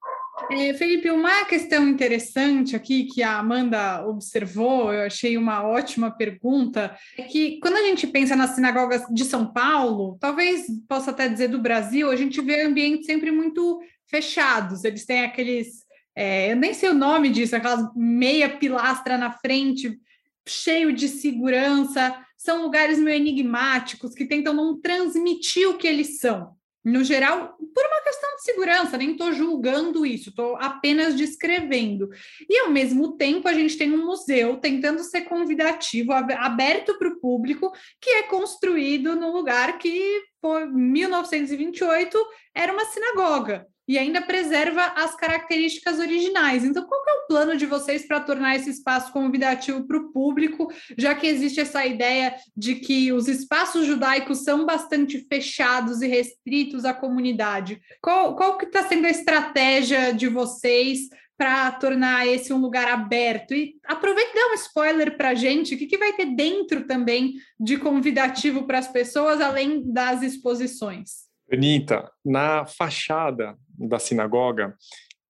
É, 0.49 0.73
Felipe, 0.73 1.11
uma 1.11 1.43
questão 1.45 1.87
interessante 1.87 2.75
aqui 2.75 3.03
que 3.05 3.21
a 3.21 3.37
Amanda 3.37 4.05
observou, 4.07 4.93
eu 4.93 5.01
achei 5.01 5.37
uma 5.37 5.63
ótima 5.63 6.09
pergunta, 6.09 6.97
é 7.17 7.23
que 7.23 7.59
quando 7.59 7.75
a 7.75 7.81
gente 7.81 8.07
pensa 8.07 8.35
nas 8.35 8.51
sinagogas 8.51 9.03
de 9.11 9.25
São 9.25 9.51
Paulo, 9.51 10.17
talvez 10.21 10.65
possa 10.87 11.11
até 11.11 11.27
dizer 11.27 11.49
do 11.49 11.61
Brasil, 11.61 12.09
a 12.09 12.15
gente 12.15 12.39
vê 12.39 12.61
ambientes 12.61 13.05
sempre 13.05 13.29
muito 13.29 13.81
fechados, 14.09 14.85
eles 14.85 15.05
têm 15.05 15.25
aqueles, 15.25 15.85
é, 16.15 16.53
eu 16.53 16.55
nem 16.55 16.73
sei 16.73 16.89
o 16.89 16.93
nome 16.93 17.29
disso, 17.29 17.55
aquelas 17.55 17.85
meia 17.93 18.49
pilastra 18.57 19.17
na 19.17 19.31
frente, 19.31 19.99
cheio 20.47 20.93
de 20.93 21.09
segurança, 21.09 22.17
são 22.37 22.61
lugares 22.61 22.97
meio 22.99 23.17
enigmáticos 23.17 24.13
que 24.13 24.25
tentam 24.25 24.53
não 24.53 24.79
transmitir 24.79 25.67
o 25.67 25.77
que 25.77 25.87
eles 25.87 26.19
são 26.19 26.56
no 26.87 27.03
geral, 27.03 27.57
por 27.75 27.85
uma 27.85 28.01
questão 28.01 28.35
de 28.37 28.43
segurança, 28.43 28.97
nem 28.97 29.11
estou 29.11 29.33
julgando 29.33 30.05
isso, 30.05 30.29
estou 30.29 30.55
apenas 30.55 31.15
descrevendo. 31.15 32.09
E 32.49 32.59
ao 32.59 32.69
mesmo 32.69 33.17
tempo, 33.17 33.45
a 33.47 33.53
gente 33.53 33.77
tem 33.77 33.91
um 33.91 34.05
museu 34.05 34.55
tentando 34.55 35.03
ser 35.03 35.21
convidativo, 35.21 36.13
aberto 36.13 36.97
para 36.97 37.09
o 37.09 37.19
público, 37.19 37.73
que 37.99 38.09
é 38.09 38.23
construído 38.23 39.17
num 39.17 39.33
lugar 39.33 39.77
que, 39.77 40.23
por 40.41 40.65
1928, 40.65 42.17
era 42.55 42.71
uma 42.71 42.85
sinagoga 42.85 43.67
e 43.87 43.97
ainda 43.97 44.21
preserva 44.21 44.81
as 44.95 45.15
características 45.15 45.99
originais. 45.99 46.63
Então, 46.63 46.85
qual 46.85 47.01
é 47.07 47.13
o 47.13 47.27
plano 47.27 47.55
de 47.55 47.65
vocês 47.65 48.05
para 48.05 48.19
tornar 48.19 48.55
esse 48.55 48.69
espaço 48.69 49.11
convidativo 49.13 49.87
para 49.87 49.97
o 49.97 50.11
público, 50.11 50.71
já 50.97 51.15
que 51.15 51.25
existe 51.25 51.59
essa 51.59 51.85
ideia 51.85 52.35
de 52.55 52.75
que 52.75 53.11
os 53.13 53.27
espaços 53.27 53.85
judaicos 53.85 54.43
são 54.43 54.65
bastante 54.65 55.25
fechados 55.27 56.01
e 56.01 56.07
restritos 56.07 56.83
à 56.83 56.93
comunidade? 56.93 57.79
Qual, 58.01 58.35
qual 58.35 58.57
que 58.57 58.65
está 58.65 58.83
sendo 58.83 59.05
a 59.05 59.11
estratégia 59.11 60.13
de 60.13 60.27
vocês 60.27 61.09
para 61.37 61.71
tornar 61.71 62.27
esse 62.27 62.51
um 62.51 62.57
lugar 62.57 62.87
aberto? 62.87 63.53
E 63.53 63.75
aproveita 63.85 64.31
e 64.31 64.35
dá 64.35 64.51
um 64.51 64.53
spoiler 64.55 65.15
para 65.15 65.29
a 65.29 65.35
gente, 65.35 65.75
o 65.75 65.77
que, 65.77 65.85
que 65.85 65.97
vai 65.97 66.11
ter 66.13 66.25
dentro 66.25 66.85
também 66.85 67.35
de 67.59 67.77
convidativo 67.77 68.65
para 68.65 68.79
as 68.79 68.87
pessoas, 68.87 69.39
além 69.39 69.81
das 69.91 70.21
exposições? 70.21 71.27
Anitta, 71.51 72.11
na 72.25 72.65
fachada 72.65 73.57
da 73.77 73.99
sinagoga, 73.99 74.75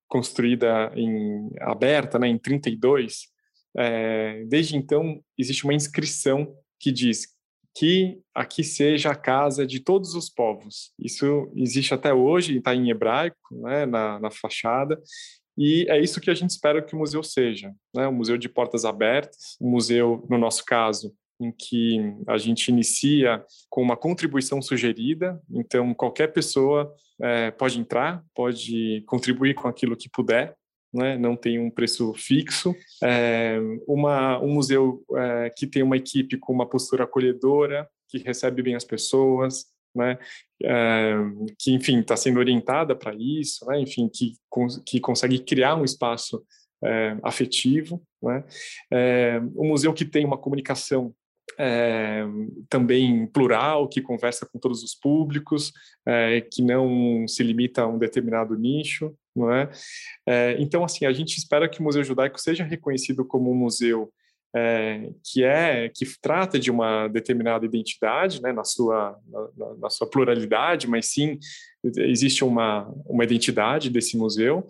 construída 0.07 0.91
em 0.95 1.49
aberta, 1.59 2.17
né, 2.17 2.27
em 2.27 2.37
32, 2.37 3.27
é, 3.77 4.43
desde 4.47 4.75
então 4.75 5.21
existe 5.37 5.63
uma 5.63 5.73
inscrição 5.73 6.55
que 6.79 6.91
diz 6.91 7.27
que 7.77 8.19
aqui 8.33 8.63
seja 8.63 9.11
a 9.11 9.15
casa 9.15 9.65
de 9.67 9.79
todos 9.79 10.15
os 10.15 10.29
povos. 10.29 10.91
Isso 10.97 11.51
existe 11.55 11.93
até 11.93 12.11
hoje, 12.11 12.57
está 12.57 12.73
em 12.73 12.89
hebraico, 12.89 13.37
né, 13.51 13.85
na, 13.85 14.19
na, 14.19 14.31
fachada, 14.31 14.99
e 15.55 15.85
é 15.87 15.99
isso 15.99 16.19
que 16.19 16.31
a 16.31 16.33
gente 16.33 16.49
espera 16.49 16.81
que 16.81 16.95
o 16.95 16.99
museu 16.99 17.21
seja, 17.21 17.71
né, 17.93 18.07
um 18.07 18.13
museu 18.13 18.37
de 18.37 18.49
portas 18.49 18.83
abertas, 18.83 19.57
um 19.61 19.69
museu, 19.69 20.25
no 20.27 20.39
nosso 20.39 20.65
caso, 20.65 21.13
em 21.39 21.51
que 21.51 21.99
a 22.27 22.37
gente 22.37 22.69
inicia 22.69 23.43
com 23.69 23.81
uma 23.81 23.95
contribuição 23.95 24.61
sugerida, 24.61 25.39
então 25.51 25.93
qualquer 25.93 26.33
pessoa 26.33 26.93
é, 27.21 27.51
pode 27.51 27.79
entrar, 27.79 28.23
pode 28.33 29.03
contribuir 29.05 29.53
com 29.53 29.67
aquilo 29.67 29.95
que 29.95 30.09
puder, 30.09 30.55
né? 30.93 31.17
não 31.17 31.35
tem 31.35 31.59
um 31.59 31.69
preço 31.69 32.13
fixo. 32.13 32.75
É, 33.03 33.59
uma, 33.87 34.39
um 34.39 34.53
museu 34.53 35.03
é, 35.15 35.49
que 35.55 35.67
tem 35.67 35.83
uma 35.83 35.97
equipe 35.97 36.37
com 36.37 36.53
uma 36.53 36.67
postura 36.67 37.03
acolhedora, 37.03 37.87
que 38.09 38.17
recebe 38.17 38.61
bem 38.63 38.75
as 38.75 38.85
pessoas, 38.85 39.65
né? 39.95 40.17
É, 40.63 41.15
que, 41.59 41.73
enfim, 41.73 41.99
está 41.99 42.15
sendo 42.15 42.39
orientada 42.39 42.95
para 42.95 43.13
isso, 43.15 43.65
né? 43.65 43.79
enfim, 43.79 44.09
que, 44.09 44.33
que 44.85 44.99
consegue 44.99 45.39
criar 45.39 45.75
um 45.75 45.83
espaço 45.83 46.43
é, 46.83 47.17
afetivo. 47.23 48.01
Né? 48.21 48.43
É, 48.91 49.39
um 49.55 49.67
museu 49.67 49.93
que 49.93 50.05
tem 50.05 50.25
uma 50.25 50.37
comunicação 50.37 51.13
é, 51.57 52.23
também 52.69 53.25
plural, 53.27 53.87
que 53.87 54.01
conversa 54.01 54.45
com 54.45 54.59
todos 54.59 54.83
os 54.83 54.93
públicos, 54.93 55.71
é, 56.05 56.41
que 56.41 56.61
não 56.61 57.27
se 57.27 57.43
limita 57.43 57.81
a 57.81 57.87
um 57.87 57.97
determinado 57.97 58.55
nicho, 58.57 59.13
não 59.35 59.51
é? 59.51 59.69
é? 60.27 60.55
Então, 60.59 60.83
assim, 60.83 61.05
a 61.05 61.13
gente 61.13 61.37
espera 61.37 61.69
que 61.69 61.79
o 61.79 61.83
Museu 61.83 62.03
Judaico 62.03 62.39
seja 62.39 62.63
reconhecido 62.63 63.25
como 63.25 63.51
um 63.51 63.55
museu 63.55 64.11
que 65.23 65.43
é 65.43 65.89
que 65.89 66.05
trata 66.19 66.57
de 66.57 66.71
uma 66.71 67.07
determinada 67.07 67.65
identidade, 67.65 68.41
né, 68.41 68.51
na 68.51 68.63
sua 68.63 69.15
na, 69.55 69.75
na 69.75 69.89
sua 69.89 70.09
pluralidade, 70.09 70.87
mas 70.87 71.07
sim 71.07 71.37
existe 71.97 72.43
uma 72.43 72.91
uma 73.05 73.23
identidade 73.23 73.89
desse 73.89 74.17
museu, 74.17 74.65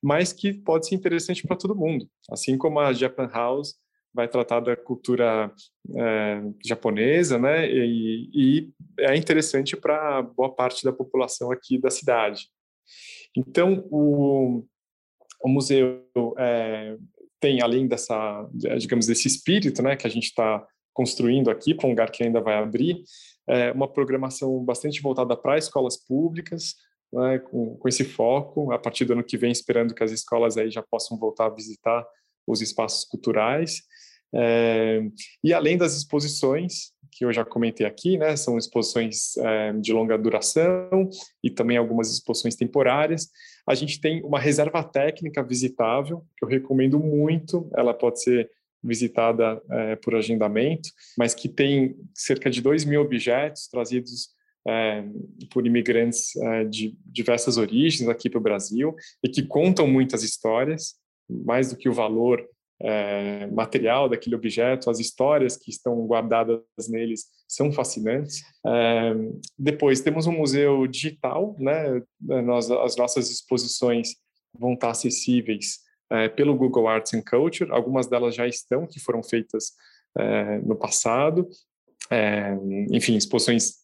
mas 0.00 0.32
que 0.32 0.52
pode 0.52 0.86
ser 0.86 0.94
interessante 0.94 1.44
para 1.44 1.56
todo 1.56 1.74
mundo, 1.74 2.06
assim 2.30 2.56
como 2.56 2.78
a 2.78 2.92
Japan 2.92 3.28
House 3.32 3.74
vai 4.14 4.28
tratar 4.28 4.60
da 4.60 4.76
cultura 4.76 5.52
é, 5.96 6.42
japonesa, 6.64 7.38
né? 7.38 7.68
E, 7.68 8.30
e 8.34 8.70
é 9.00 9.16
interessante 9.16 9.76
para 9.76 10.22
boa 10.22 10.54
parte 10.54 10.84
da 10.84 10.92
população 10.92 11.50
aqui 11.50 11.78
da 11.78 11.90
cidade. 11.90 12.48
Então, 13.36 13.86
o, 13.90 14.64
o 15.42 15.48
museu 15.48 16.04
é, 16.38 16.96
tem, 17.40 17.60
além 17.60 17.86
dessa, 17.86 18.48
digamos, 18.78 19.06
desse 19.06 19.26
espírito, 19.26 19.82
né, 19.82 19.96
que 19.96 20.06
a 20.06 20.10
gente 20.10 20.26
está 20.26 20.64
construindo 20.92 21.50
aqui 21.50 21.74
para 21.74 21.86
um 21.86 21.90
lugar 21.90 22.10
que 22.10 22.22
ainda 22.22 22.40
vai 22.40 22.56
abrir, 22.56 23.02
é, 23.48 23.72
uma 23.72 23.88
programação 23.88 24.62
bastante 24.62 25.00
voltada 25.02 25.36
para 25.36 25.58
escolas 25.58 25.96
públicas, 25.96 26.74
né, 27.12 27.38
com, 27.38 27.76
com 27.76 27.88
esse 27.88 28.04
foco, 28.04 28.70
a 28.72 28.78
partir 28.78 29.04
do 29.04 29.14
ano 29.14 29.24
que 29.24 29.36
vem, 29.36 29.50
esperando 29.50 29.94
que 29.94 30.04
as 30.04 30.12
escolas 30.12 30.56
aí 30.56 30.70
já 30.70 30.82
possam 30.82 31.18
voltar 31.18 31.46
a 31.46 31.54
visitar 31.54 32.06
os 32.46 32.60
espaços 32.60 33.04
culturais. 33.04 33.82
É, 34.34 35.02
e 35.44 35.52
além 35.52 35.76
das 35.76 35.96
exposições, 35.96 36.92
que 37.10 37.24
eu 37.24 37.32
já 37.32 37.44
comentei 37.44 37.86
aqui, 37.86 38.16
né, 38.16 38.34
são 38.36 38.56
exposições 38.56 39.36
é, 39.36 39.72
de 39.74 39.92
longa 39.92 40.16
duração 40.16 41.10
e 41.44 41.50
também 41.50 41.76
algumas 41.76 42.10
exposições 42.10 42.56
temporárias, 42.56 43.28
a 43.68 43.74
gente 43.74 44.00
tem 44.00 44.22
uma 44.24 44.40
reserva 44.40 44.82
técnica 44.82 45.42
visitável, 45.42 46.24
que 46.36 46.44
eu 46.44 46.48
recomendo 46.48 46.98
muito, 46.98 47.70
ela 47.76 47.92
pode 47.92 48.22
ser 48.22 48.50
visitada 48.82 49.62
é, 49.70 49.96
por 49.96 50.14
agendamento, 50.14 50.88
mas 51.16 51.34
que 51.34 51.48
tem 51.48 51.94
cerca 52.14 52.50
de 52.50 52.60
2 52.60 52.84
mil 52.84 53.00
objetos 53.00 53.68
trazidos 53.68 54.30
é, 54.66 55.04
por 55.50 55.66
imigrantes 55.66 56.34
é, 56.36 56.64
de 56.64 56.96
diversas 57.04 57.56
origens 57.56 58.08
aqui 58.08 58.28
para 58.28 58.38
o 58.38 58.42
Brasil 58.42 58.94
e 59.22 59.28
que 59.28 59.42
contam 59.42 59.86
muitas 59.86 60.22
histórias, 60.22 60.94
mais 61.44 61.70
do 61.70 61.76
que 61.76 61.88
o 61.88 61.92
valor 61.92 62.44
é, 62.84 63.46
material 63.46 64.08
daquele 64.08 64.34
objeto, 64.34 64.90
as 64.90 64.98
histórias 64.98 65.56
que 65.56 65.70
estão 65.70 66.04
guardadas 66.04 66.60
neles 66.88 67.26
são 67.46 67.72
fascinantes. 67.72 68.42
É, 68.66 69.14
depois 69.56 70.00
temos 70.00 70.26
um 70.26 70.32
museu 70.32 70.86
digital, 70.88 71.54
né? 71.58 72.02
Nós, 72.20 72.70
as 72.70 72.96
nossas 72.96 73.30
exposições 73.30 74.16
vão 74.58 74.74
estar 74.74 74.90
acessíveis 74.90 75.78
é, 76.10 76.28
pelo 76.28 76.56
Google 76.56 76.88
Arts 76.88 77.14
and 77.14 77.22
Culture. 77.22 77.70
Algumas 77.70 78.08
delas 78.08 78.34
já 78.34 78.48
estão, 78.48 78.86
que 78.86 79.00
foram 79.00 79.22
feitas 79.22 79.72
no 80.64 80.76
passado. 80.76 81.48
Enfim, 82.90 83.16
exposições 83.16 83.76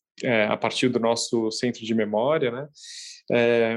a 0.51 0.59
partir 0.59 0.91
do 0.91 1.01
nosso 1.01 1.51
centro 1.51 1.83
de 1.83 1.95
memória, 1.95 2.51
né? 2.51 2.69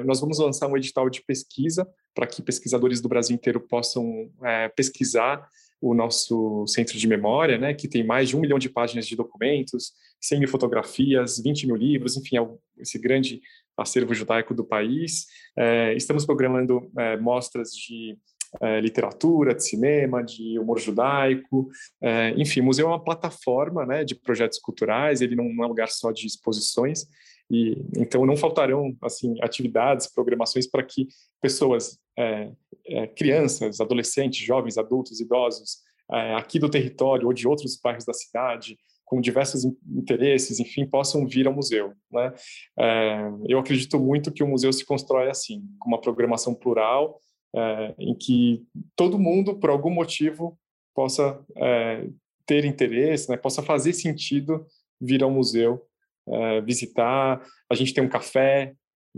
Nós 0.03 0.19
vamos 0.19 0.37
lançar 0.37 0.67
um 0.67 0.75
edital 0.75 1.09
de 1.09 1.23
pesquisa 1.23 1.87
para 2.13 2.27
que 2.27 2.41
pesquisadores 2.41 3.01
do 3.01 3.09
Brasil 3.09 3.35
inteiro 3.35 3.59
possam 3.59 4.29
é, 4.43 4.69
pesquisar 4.69 5.47
o 5.81 5.95
nosso 5.95 6.65
centro 6.67 6.97
de 6.97 7.07
memória, 7.07 7.57
né, 7.57 7.73
que 7.73 7.87
tem 7.87 8.03
mais 8.03 8.29
de 8.29 8.37
um 8.37 8.39
milhão 8.39 8.59
de 8.59 8.69
páginas 8.69 9.07
de 9.07 9.15
documentos, 9.15 9.93
100 10.21 10.39
mil 10.39 10.47
fotografias, 10.47 11.41
20 11.41 11.65
mil 11.65 11.75
livros, 11.75 12.15
enfim, 12.15 12.37
é 12.37 12.47
esse 12.77 12.99
grande 12.99 13.41
acervo 13.75 14.13
judaico 14.13 14.53
do 14.53 14.63
país. 14.63 15.25
É, 15.57 15.95
estamos 15.95 16.23
programando 16.23 16.91
é, 16.95 17.17
mostras 17.17 17.71
de 17.71 18.15
é, 18.61 18.79
literatura, 18.79 19.55
de 19.55 19.65
cinema, 19.65 20.21
de 20.21 20.59
humor 20.59 20.79
judaico, 20.79 21.69
é, 22.01 22.31
enfim, 22.37 22.59
o 22.59 22.65
museu 22.65 22.87
é 22.87 22.89
uma 22.89 23.03
plataforma 23.03 23.85
né, 23.85 24.03
de 24.03 24.13
projetos 24.13 24.59
culturais, 24.59 25.21
ele 25.21 25.35
não 25.35 25.45
é 25.45 25.65
um 25.65 25.69
lugar 25.69 25.89
só 25.89 26.11
de 26.11 26.27
exposições, 26.27 27.07
e 27.49 27.77
então 27.97 28.25
não 28.25 28.37
faltarão 28.37 28.95
assim 29.01 29.35
atividades, 29.41 30.07
programações 30.13 30.67
para 30.67 30.83
que 30.83 31.07
pessoas, 31.41 31.97
é, 32.21 32.51
é, 32.87 33.07
crianças, 33.07 33.81
adolescentes, 33.81 34.45
jovens, 34.45 34.77
adultos, 34.77 35.19
idosos, 35.19 35.77
é, 36.11 36.35
aqui 36.35 36.59
do 36.59 36.69
território 36.69 37.27
ou 37.27 37.33
de 37.33 37.47
outros 37.47 37.79
bairros 37.81 38.05
da 38.05 38.13
cidade, 38.13 38.77
com 39.05 39.19
diversos 39.19 39.65
interesses, 39.65 40.59
enfim, 40.59 40.85
possam 40.85 41.27
vir 41.27 41.47
ao 41.47 41.53
museu. 41.53 41.93
Né? 42.11 42.33
É, 42.79 43.31
eu 43.47 43.59
acredito 43.59 43.99
muito 43.99 44.31
que 44.31 44.43
o 44.43 44.47
museu 44.47 44.71
se 44.71 44.85
constrói 44.85 45.29
assim, 45.29 45.63
com 45.79 45.89
uma 45.89 45.99
programação 45.99 46.53
plural, 46.53 47.19
é, 47.53 47.93
em 47.99 48.15
que 48.15 48.63
todo 48.95 49.19
mundo, 49.19 49.59
por 49.59 49.69
algum 49.69 49.89
motivo, 49.89 50.57
possa 50.95 51.43
é, 51.57 52.07
ter 52.45 52.63
interesse, 52.63 53.29
né, 53.29 53.37
possa 53.37 53.61
fazer 53.61 53.93
sentido 53.93 54.65
vir 54.99 55.23
ao 55.23 55.31
museu 55.31 55.85
visitar. 56.63 57.41
A 57.69 57.75
gente 57.75 57.93
tem 57.93 58.03
um 58.03 58.09
café 58.09 58.73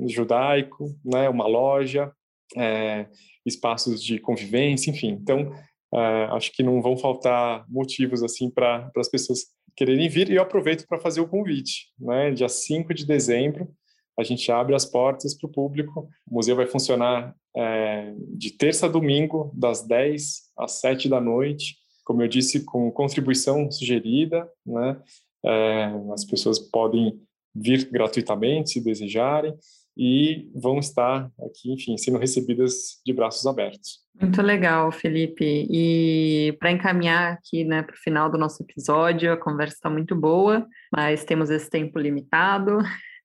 judaico, 0.07 0.89
né, 1.03 1.27
uma 1.29 1.45
loja, 1.45 2.11
é, 2.55 3.07
espaços 3.45 4.03
de 4.03 4.19
convivência, 4.19 4.89
enfim. 4.89 5.09
Então, 5.09 5.53
é, 5.93 6.25
acho 6.31 6.51
que 6.51 6.63
não 6.63 6.81
vão 6.81 6.97
faltar 6.97 7.65
motivos 7.69 8.23
assim 8.23 8.49
para 8.49 8.91
as 8.97 9.09
pessoas 9.09 9.45
quererem 9.75 10.09
vir. 10.09 10.29
E 10.29 10.35
eu 10.35 10.41
aproveito 10.41 10.87
para 10.87 10.99
fazer 10.99 11.21
o 11.21 11.27
convite. 11.27 11.87
Né? 11.99 12.31
Dia 12.31 12.49
5 12.49 12.93
de 12.93 13.05
dezembro, 13.05 13.69
a 14.17 14.23
gente 14.23 14.51
abre 14.51 14.75
as 14.75 14.85
portas 14.85 15.37
para 15.37 15.47
o 15.47 15.51
público. 15.51 16.07
O 16.29 16.35
museu 16.35 16.55
vai 16.55 16.67
funcionar 16.67 17.35
é, 17.55 18.13
de 18.35 18.51
terça 18.51 18.85
a 18.85 18.89
domingo, 18.89 19.51
das 19.55 19.85
10 19.85 20.51
às 20.57 20.79
7 20.79 21.09
da 21.09 21.21
noite, 21.21 21.75
como 22.03 22.21
eu 22.21 22.27
disse, 22.27 22.63
com 22.65 22.91
contribuição 22.91 23.71
sugerida, 23.71 24.47
né? 24.65 24.99
É, 25.45 25.91
as 26.13 26.23
pessoas 26.23 26.57
podem 26.57 27.19
vir 27.53 27.89
gratuitamente, 27.89 28.71
se 28.71 28.83
desejarem, 28.83 29.53
e 29.97 30.49
vão 30.55 30.79
estar 30.79 31.29
aqui, 31.45 31.71
enfim, 31.71 31.97
sendo 31.97 32.17
recebidas 32.17 32.99
de 33.05 33.13
braços 33.13 33.45
abertos. 33.45 34.03
Muito 34.19 34.41
legal, 34.41 34.91
Felipe. 34.91 35.67
E 35.69 36.55
para 36.59 36.71
encaminhar 36.71 37.33
aqui 37.33 37.63
né, 37.63 37.83
para 37.83 37.93
o 37.93 37.99
final 37.99 38.29
do 38.29 38.37
nosso 38.37 38.63
episódio, 38.63 39.31
a 39.31 39.37
conversa 39.37 39.75
está 39.75 39.89
muito 39.89 40.15
boa, 40.15 40.67
mas 40.91 41.23
temos 41.23 41.49
esse 41.49 41.69
tempo 41.69 41.99
limitado. 41.99 42.79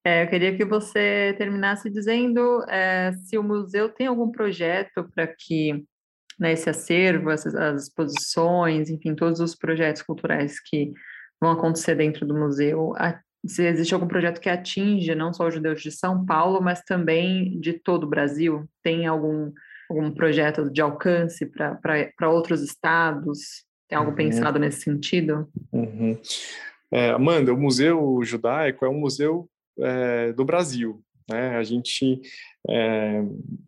É, 0.05 0.23
eu 0.25 0.29
queria 0.29 0.57
que 0.57 0.65
você 0.65 1.35
terminasse 1.37 1.91
dizendo 1.91 2.65
é, 2.69 3.13
se 3.13 3.37
o 3.37 3.43
museu 3.43 3.89
tem 3.89 4.07
algum 4.07 4.31
projeto 4.31 5.09
para 5.15 5.27
que 5.27 5.85
né, 6.39 6.53
esse 6.53 6.71
acervo, 6.71 7.31
as 7.31 7.45
exposições, 7.83 8.89
enfim, 8.89 9.15
todos 9.15 9.41
os 9.41 9.55
projetos 9.55 10.03
culturais 10.03 10.61
que 10.61 10.93
vão 11.41 11.51
acontecer 11.51 11.95
dentro 11.97 12.27
do 12.27 12.35
museu, 12.35 12.95
se 13.47 13.65
existe 13.67 13.95
algum 13.95 14.09
projeto 14.09 14.41
que 14.41 14.49
atinge 14.49 15.15
não 15.15 15.33
só 15.33 15.47
os 15.47 15.55
judeus 15.55 15.81
de 15.81 15.91
São 15.91 16.25
Paulo, 16.25 16.61
mas 16.61 16.83
também 16.83 17.59
de 17.61 17.75
todo 17.75 18.05
o 18.05 18.09
Brasil? 18.09 18.69
Tem 18.83 19.07
algum, 19.07 19.53
algum 19.89 20.11
projeto 20.11 20.71
de 20.71 20.81
alcance 20.81 21.47
para 21.47 22.31
outros 22.31 22.63
estados? 22.63 23.65
Tem 23.89 23.97
algo 23.97 24.11
uhum. 24.11 24.17
pensado 24.17 24.59
nesse 24.59 24.83
sentido? 24.83 25.49
Uhum. 25.73 26.19
É, 26.93 27.11
Amanda, 27.11 27.53
o 27.53 27.61
Museu 27.61 28.21
Judaico 28.23 28.85
é 28.85 28.89
um 28.89 28.99
museu 28.99 29.49
é, 29.79 30.33
do 30.33 30.45
Brasil. 30.45 31.03
Né? 31.29 31.57
A 31.57 31.63
gente 31.63 32.21
é, 32.69 33.23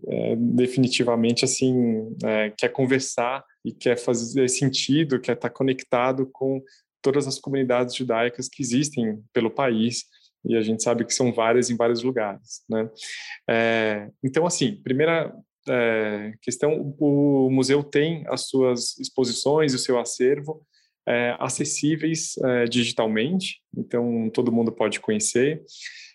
é 0.09 0.37
definitivamente 0.37 1.45
assim 1.45 2.15
é, 2.25 2.51
quer 2.57 2.71
conversar 2.71 3.45
e 3.65 3.73
quer 3.73 3.97
fazer 3.97 4.49
sentido, 4.49 5.21
quer 5.21 5.35
estar 5.35 5.51
conectado 5.51 6.29
com 6.33 6.63
todas 7.03 7.27
as 7.27 7.39
comunidades 7.39 7.95
judaicas 7.95 8.49
que 8.49 8.63
existem 8.63 9.23
pelo 9.33 9.51
país 9.51 10.05
e 10.45 10.57
a 10.57 10.63
gente 10.63 10.83
sabe 10.83 11.05
que 11.05 11.15
são 11.15 11.33
várias 11.33 11.71
em 11.71 11.77
vários 11.77 12.03
lugares, 12.03 12.63
né? 12.69 12.89
É, 13.49 14.09
então, 14.25 14.47
assim, 14.47 14.77
primeira 14.83 15.35
é, 15.69 16.33
questão, 16.41 16.95
o 16.99 17.51
museu 17.51 17.83
tem 17.83 18.25
as 18.29 18.49
suas 18.49 18.99
exposições, 18.99 19.75
o 19.75 19.79
seu 19.79 19.99
acervo 19.99 20.67
é, 21.07 21.37
acessíveis 21.39 22.37
é, 22.39 22.65
digitalmente, 22.65 23.61
então 23.77 24.31
todo 24.31 24.53
mundo 24.53 24.73
pode 24.73 25.01
conhecer. 25.01 25.63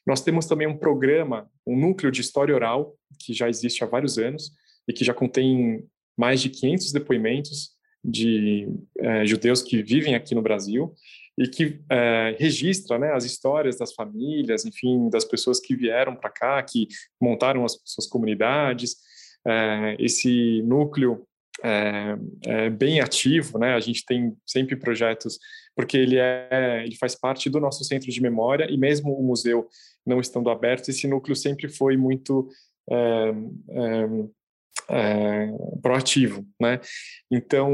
Nós 0.05 0.21
temos 0.21 0.45
também 0.45 0.67
um 0.67 0.77
programa, 0.77 1.49
um 1.65 1.77
núcleo 1.77 2.11
de 2.11 2.21
história 2.21 2.53
oral, 2.53 2.95
que 3.19 3.33
já 3.33 3.49
existe 3.49 3.83
há 3.83 3.87
vários 3.87 4.17
anos 4.17 4.51
e 4.87 4.93
que 4.93 5.03
já 5.03 5.13
contém 5.13 5.85
mais 6.17 6.41
de 6.41 6.49
500 6.49 6.91
depoimentos 6.91 7.74
de 8.05 8.67
é, 8.99 9.25
judeus 9.25 9.61
que 9.61 9.81
vivem 9.81 10.15
aqui 10.15 10.35
no 10.35 10.41
Brasil 10.41 10.93
e 11.37 11.47
que 11.47 11.79
é, 11.89 12.35
registra 12.39 12.97
né, 12.97 13.11
as 13.11 13.25
histórias 13.25 13.77
das 13.77 13.93
famílias, 13.93 14.63
enfim, 14.63 15.09
das 15.09 15.25
pessoas 15.25 15.59
que 15.59 15.75
vieram 15.75 16.15
para 16.15 16.29
cá, 16.29 16.61
que 16.63 16.87
montaram 17.19 17.65
as 17.65 17.77
suas 17.83 18.07
comunidades. 18.07 18.95
É, 19.45 19.95
esse 19.99 20.61
núcleo 20.63 21.27
é, 21.63 22.17
é, 22.45 22.69
bem 22.69 22.99
ativo, 22.99 23.57
né? 23.57 23.73
A 23.75 23.79
gente 23.79 24.05
tem 24.05 24.35
sempre 24.45 24.75
projetos 24.75 25.39
porque 25.75 25.97
ele 25.97 26.17
é, 26.17 26.83
ele 26.85 26.95
faz 26.95 27.15
parte 27.15 27.49
do 27.49 27.59
nosso 27.59 27.83
centro 27.83 28.09
de 28.09 28.21
memória 28.21 28.69
e 28.69 28.77
mesmo 28.77 29.13
o 29.13 29.23
museu 29.23 29.67
não 30.05 30.19
estando 30.19 30.49
aberto, 30.49 30.89
esse 30.89 31.07
núcleo 31.07 31.35
sempre 31.35 31.67
foi 31.67 31.97
muito 31.97 32.47
é, 32.89 33.33
é, 34.89 35.47
proativo, 35.81 36.45
né? 36.59 36.79
Então 37.31 37.71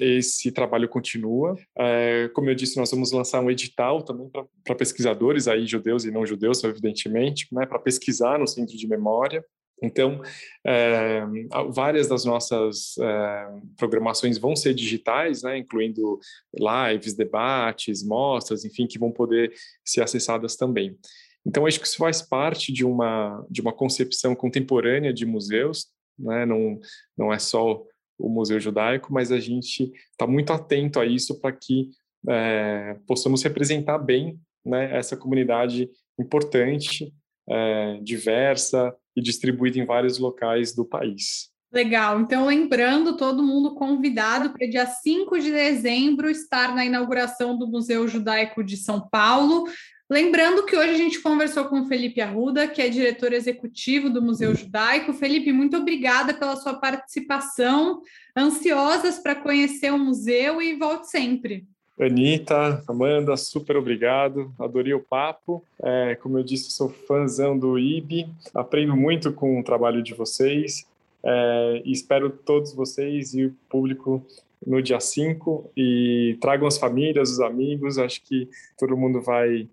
esse 0.00 0.50
trabalho 0.52 0.88
continua. 0.88 1.56
É, 1.78 2.30
como 2.34 2.50
eu 2.50 2.54
disse, 2.54 2.76
nós 2.76 2.90
vamos 2.90 3.12
lançar 3.12 3.40
um 3.40 3.50
edital 3.50 4.02
também 4.02 4.28
para 4.64 4.74
pesquisadores 4.74 5.48
aí 5.48 5.66
judeus 5.66 6.04
e 6.04 6.10
não 6.10 6.26
judeus, 6.26 6.62
evidentemente, 6.64 7.48
né? 7.52 7.66
Para 7.66 7.78
pesquisar 7.78 8.38
no 8.38 8.46
centro 8.46 8.76
de 8.76 8.88
memória. 8.88 9.44
Então, 9.82 10.22
é, 10.64 11.22
várias 11.70 12.06
das 12.06 12.24
nossas 12.24 12.96
é, 12.98 13.48
programações 13.76 14.38
vão 14.38 14.54
ser 14.54 14.74
digitais, 14.74 15.42
né, 15.42 15.58
incluindo 15.58 16.20
lives, 16.54 17.14
debates, 17.14 18.06
mostras, 18.06 18.64
enfim, 18.64 18.86
que 18.86 18.98
vão 18.98 19.10
poder 19.10 19.52
ser 19.84 20.02
acessadas 20.02 20.54
também. 20.54 20.96
Então, 21.44 21.66
acho 21.66 21.80
que 21.80 21.86
isso 21.86 21.96
faz 21.96 22.22
parte 22.22 22.72
de 22.72 22.84
uma, 22.84 23.44
de 23.50 23.60
uma 23.60 23.72
concepção 23.72 24.34
contemporânea 24.36 25.12
de 25.12 25.26
museus, 25.26 25.88
né? 26.18 26.46
não, 26.46 26.78
não 27.16 27.32
é 27.32 27.38
só 27.38 27.82
o 28.18 28.28
Museu 28.28 28.60
Judaico, 28.60 29.12
mas 29.12 29.32
a 29.32 29.40
gente 29.40 29.92
está 30.10 30.26
muito 30.26 30.52
atento 30.52 31.00
a 31.00 31.06
isso 31.06 31.40
para 31.40 31.52
que 31.52 31.90
é, 32.28 32.96
possamos 33.06 33.42
representar 33.42 33.98
bem 33.98 34.38
né, 34.64 34.96
essa 34.96 35.16
comunidade 35.16 35.90
importante, 36.18 37.12
é, 37.48 37.98
diversa 38.02 38.94
e 39.16 39.20
distribuída 39.20 39.78
em 39.78 39.84
vários 39.84 40.18
locais 40.18 40.74
do 40.74 40.84
país. 40.84 41.50
Legal. 41.72 42.20
Então, 42.20 42.46
lembrando, 42.46 43.16
todo 43.16 43.42
mundo 43.42 43.74
convidado 43.74 44.50
para 44.50 44.68
dia 44.68 44.86
5 44.86 45.38
de 45.38 45.50
dezembro 45.50 46.28
estar 46.28 46.74
na 46.74 46.84
inauguração 46.84 47.56
do 47.56 47.66
Museu 47.66 48.06
Judaico 48.06 48.62
de 48.62 48.76
São 48.76 49.08
Paulo. 49.08 49.64
Lembrando 50.10 50.66
que 50.66 50.76
hoje 50.76 50.90
a 50.90 50.96
gente 50.96 51.20
conversou 51.20 51.64
com 51.66 51.80
o 51.80 51.86
Felipe 51.86 52.20
Arruda, 52.20 52.68
que 52.68 52.82
é 52.82 52.88
diretor 52.88 53.32
executivo 53.32 54.10
do 54.10 54.20
Museu 54.20 54.54
Judaico. 54.54 55.14
Felipe, 55.14 55.52
muito 55.52 55.76
obrigada 55.76 56.34
pela 56.34 56.56
sua 56.56 56.74
participação. 56.74 58.02
Ansiosas 58.36 59.18
para 59.18 59.34
conhecer 59.34 59.92
o 59.92 59.98
museu 59.98 60.60
e 60.60 60.76
volte 60.76 61.08
sempre. 61.08 61.66
Anitta, 61.98 62.82
Amanda, 62.88 63.36
super 63.36 63.76
obrigado. 63.76 64.52
Adorei 64.58 64.92
o 64.92 65.00
papo. 65.00 65.64
É, 65.82 66.14
como 66.16 66.38
eu 66.38 66.42
disse, 66.42 66.70
sou 66.70 66.88
fãzão 66.88 67.56
do 67.58 67.78
IB. 67.78 68.28
Aprendo 68.54 68.96
muito 68.96 69.32
com 69.32 69.60
o 69.60 69.64
trabalho 69.64 70.02
de 70.02 70.12
vocês. 70.12 70.86
É, 71.24 71.82
espero 71.84 72.30
todos 72.30 72.74
vocês 72.74 73.34
e 73.34 73.46
o 73.46 73.56
público 73.68 74.24
no 74.66 74.82
dia 74.82 75.00
5 75.00 75.70
e 75.76 76.36
tragam 76.40 76.66
as 76.66 76.78
famílias, 76.78 77.30
os 77.30 77.40
amigos. 77.40 77.98
Acho 77.98 78.22
que 78.22 78.48
todo 78.78 78.96
mundo 78.96 79.20
vai 79.20 79.68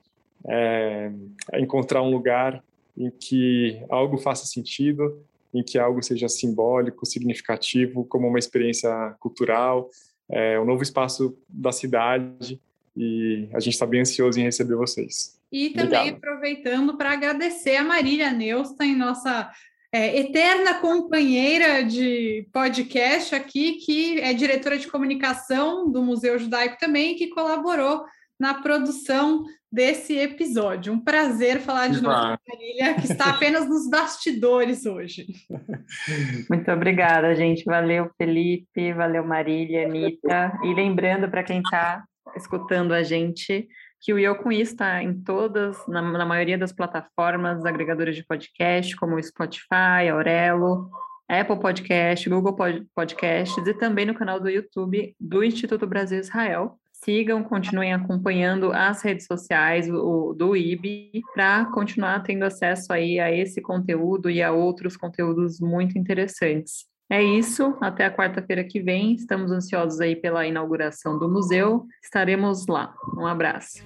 é, 0.47 1.11
encontrar 1.55 2.01
um 2.01 2.11
lugar 2.11 2.63
em 2.97 3.09
que 3.09 3.81
algo 3.89 4.17
faça 4.17 4.45
sentido 4.45 5.23
em 5.53 5.63
que 5.63 5.79
algo 5.79 6.01
seja 6.01 6.29
simbólico, 6.29 7.05
significativo, 7.05 8.05
como 8.05 8.27
uma 8.27 8.39
experiência 8.39 8.89
cultural, 9.19 9.89
é, 10.29 10.59
um 10.59 10.65
novo 10.65 10.83
espaço 10.83 11.37
da 11.47 11.71
cidade 11.71 12.61
e 12.95 13.49
a 13.53 13.59
gente 13.59 13.73
está 13.73 13.85
bem 13.85 14.01
ansioso 14.01 14.39
em 14.39 14.43
receber 14.43 14.75
vocês. 14.75 15.39
E 15.51 15.69
também 15.71 15.99
Obrigado. 15.99 16.17
aproveitando 16.17 16.97
para 16.97 17.13
agradecer 17.13 17.75
a 17.77 17.83
Marília 17.83 18.31
Neustein, 18.31 18.95
nossa 18.95 19.49
é, 19.91 20.19
eterna 20.19 20.75
companheira 20.75 21.83
de 21.83 22.47
podcast 22.53 23.33
aqui, 23.33 23.73
que 23.77 24.19
é 24.19 24.33
diretora 24.33 24.77
de 24.77 24.87
comunicação 24.87 25.89
do 25.89 26.03
Museu 26.03 26.37
Judaico 26.37 26.77
também, 26.79 27.15
que 27.15 27.29
colaborou 27.29 28.05
na 28.39 28.61
produção 28.61 29.43
desse 29.71 30.17
episódio. 30.17 30.93
Um 30.93 30.99
prazer 30.99 31.59
falar 31.59 31.89
de 31.89 32.01
novo 32.01 32.15
com 32.15 32.21
a 32.21 32.39
Marília, 32.47 32.93
que 32.95 33.05
está 33.11 33.25
apenas 33.35 33.67
nos 33.67 33.89
bastidores 33.89 34.85
hoje. 34.85 35.27
Muito 36.49 36.71
obrigada, 36.71 37.35
gente. 37.35 37.63
Valeu, 37.65 38.09
Felipe, 38.17 38.93
valeu, 38.93 39.23
Marília, 39.25 39.85
Anitta. 39.85 40.57
E 40.63 40.73
lembrando 40.73 41.29
para 41.29 41.43
quem 41.43 41.59
está 41.59 42.03
escutando 42.35 42.93
a 42.93 43.03
gente 43.03 43.67
que 44.01 44.13
o 44.13 44.19
Eu 44.19 44.35
Com 44.35 44.51
Isso 44.51 44.71
está 44.71 45.03
em 45.03 45.21
todas, 45.21 45.85
na, 45.87 46.01
na, 46.01 46.25
maioria 46.25 46.57
das 46.57 46.71
plataformas 46.71 47.65
agregadoras 47.65 48.15
de 48.15 48.25
podcast, 48.25 48.95
como 48.95 49.15
o 49.15 49.21
Spotify, 49.23 50.07
Aurelo, 50.09 50.89
Apple 51.27 51.59
Podcast, 51.59 52.27
Google 52.29 52.55
Podcasts 52.95 53.67
e 53.67 53.73
também 53.73 54.05
no 54.05 54.15
canal 54.15 54.39
do 54.39 54.49
YouTube 54.49 55.13
do 55.19 55.43
Instituto 55.43 55.85
Brasil 55.85 56.19
Israel. 56.19 56.79
Sigam, 57.03 57.43
continuem 57.43 57.93
acompanhando 57.93 58.73
as 58.73 59.01
redes 59.01 59.25
sociais 59.25 59.89
o, 59.89 60.33
do 60.33 60.55
IB 60.55 61.21
para 61.33 61.65
continuar 61.65 62.21
tendo 62.23 62.43
acesso 62.43 62.91
aí 62.91 63.19
a 63.19 63.31
esse 63.31 63.61
conteúdo 63.61 64.29
e 64.29 64.43
a 64.43 64.51
outros 64.51 64.97
conteúdos 64.97 65.59
muito 65.59 65.97
interessantes. 65.97 66.85
É 67.09 67.23
isso, 67.23 67.75
até 67.81 68.05
a 68.05 68.15
quarta-feira 68.15 68.63
que 68.63 68.81
vem. 68.81 69.13
Estamos 69.13 69.51
ansiosos 69.51 69.99
aí 69.99 70.15
pela 70.15 70.45
inauguração 70.45 71.17
do 71.17 71.27
museu. 71.27 71.85
Estaremos 72.03 72.67
lá. 72.67 72.93
Um 73.17 73.25
abraço. 73.25 73.83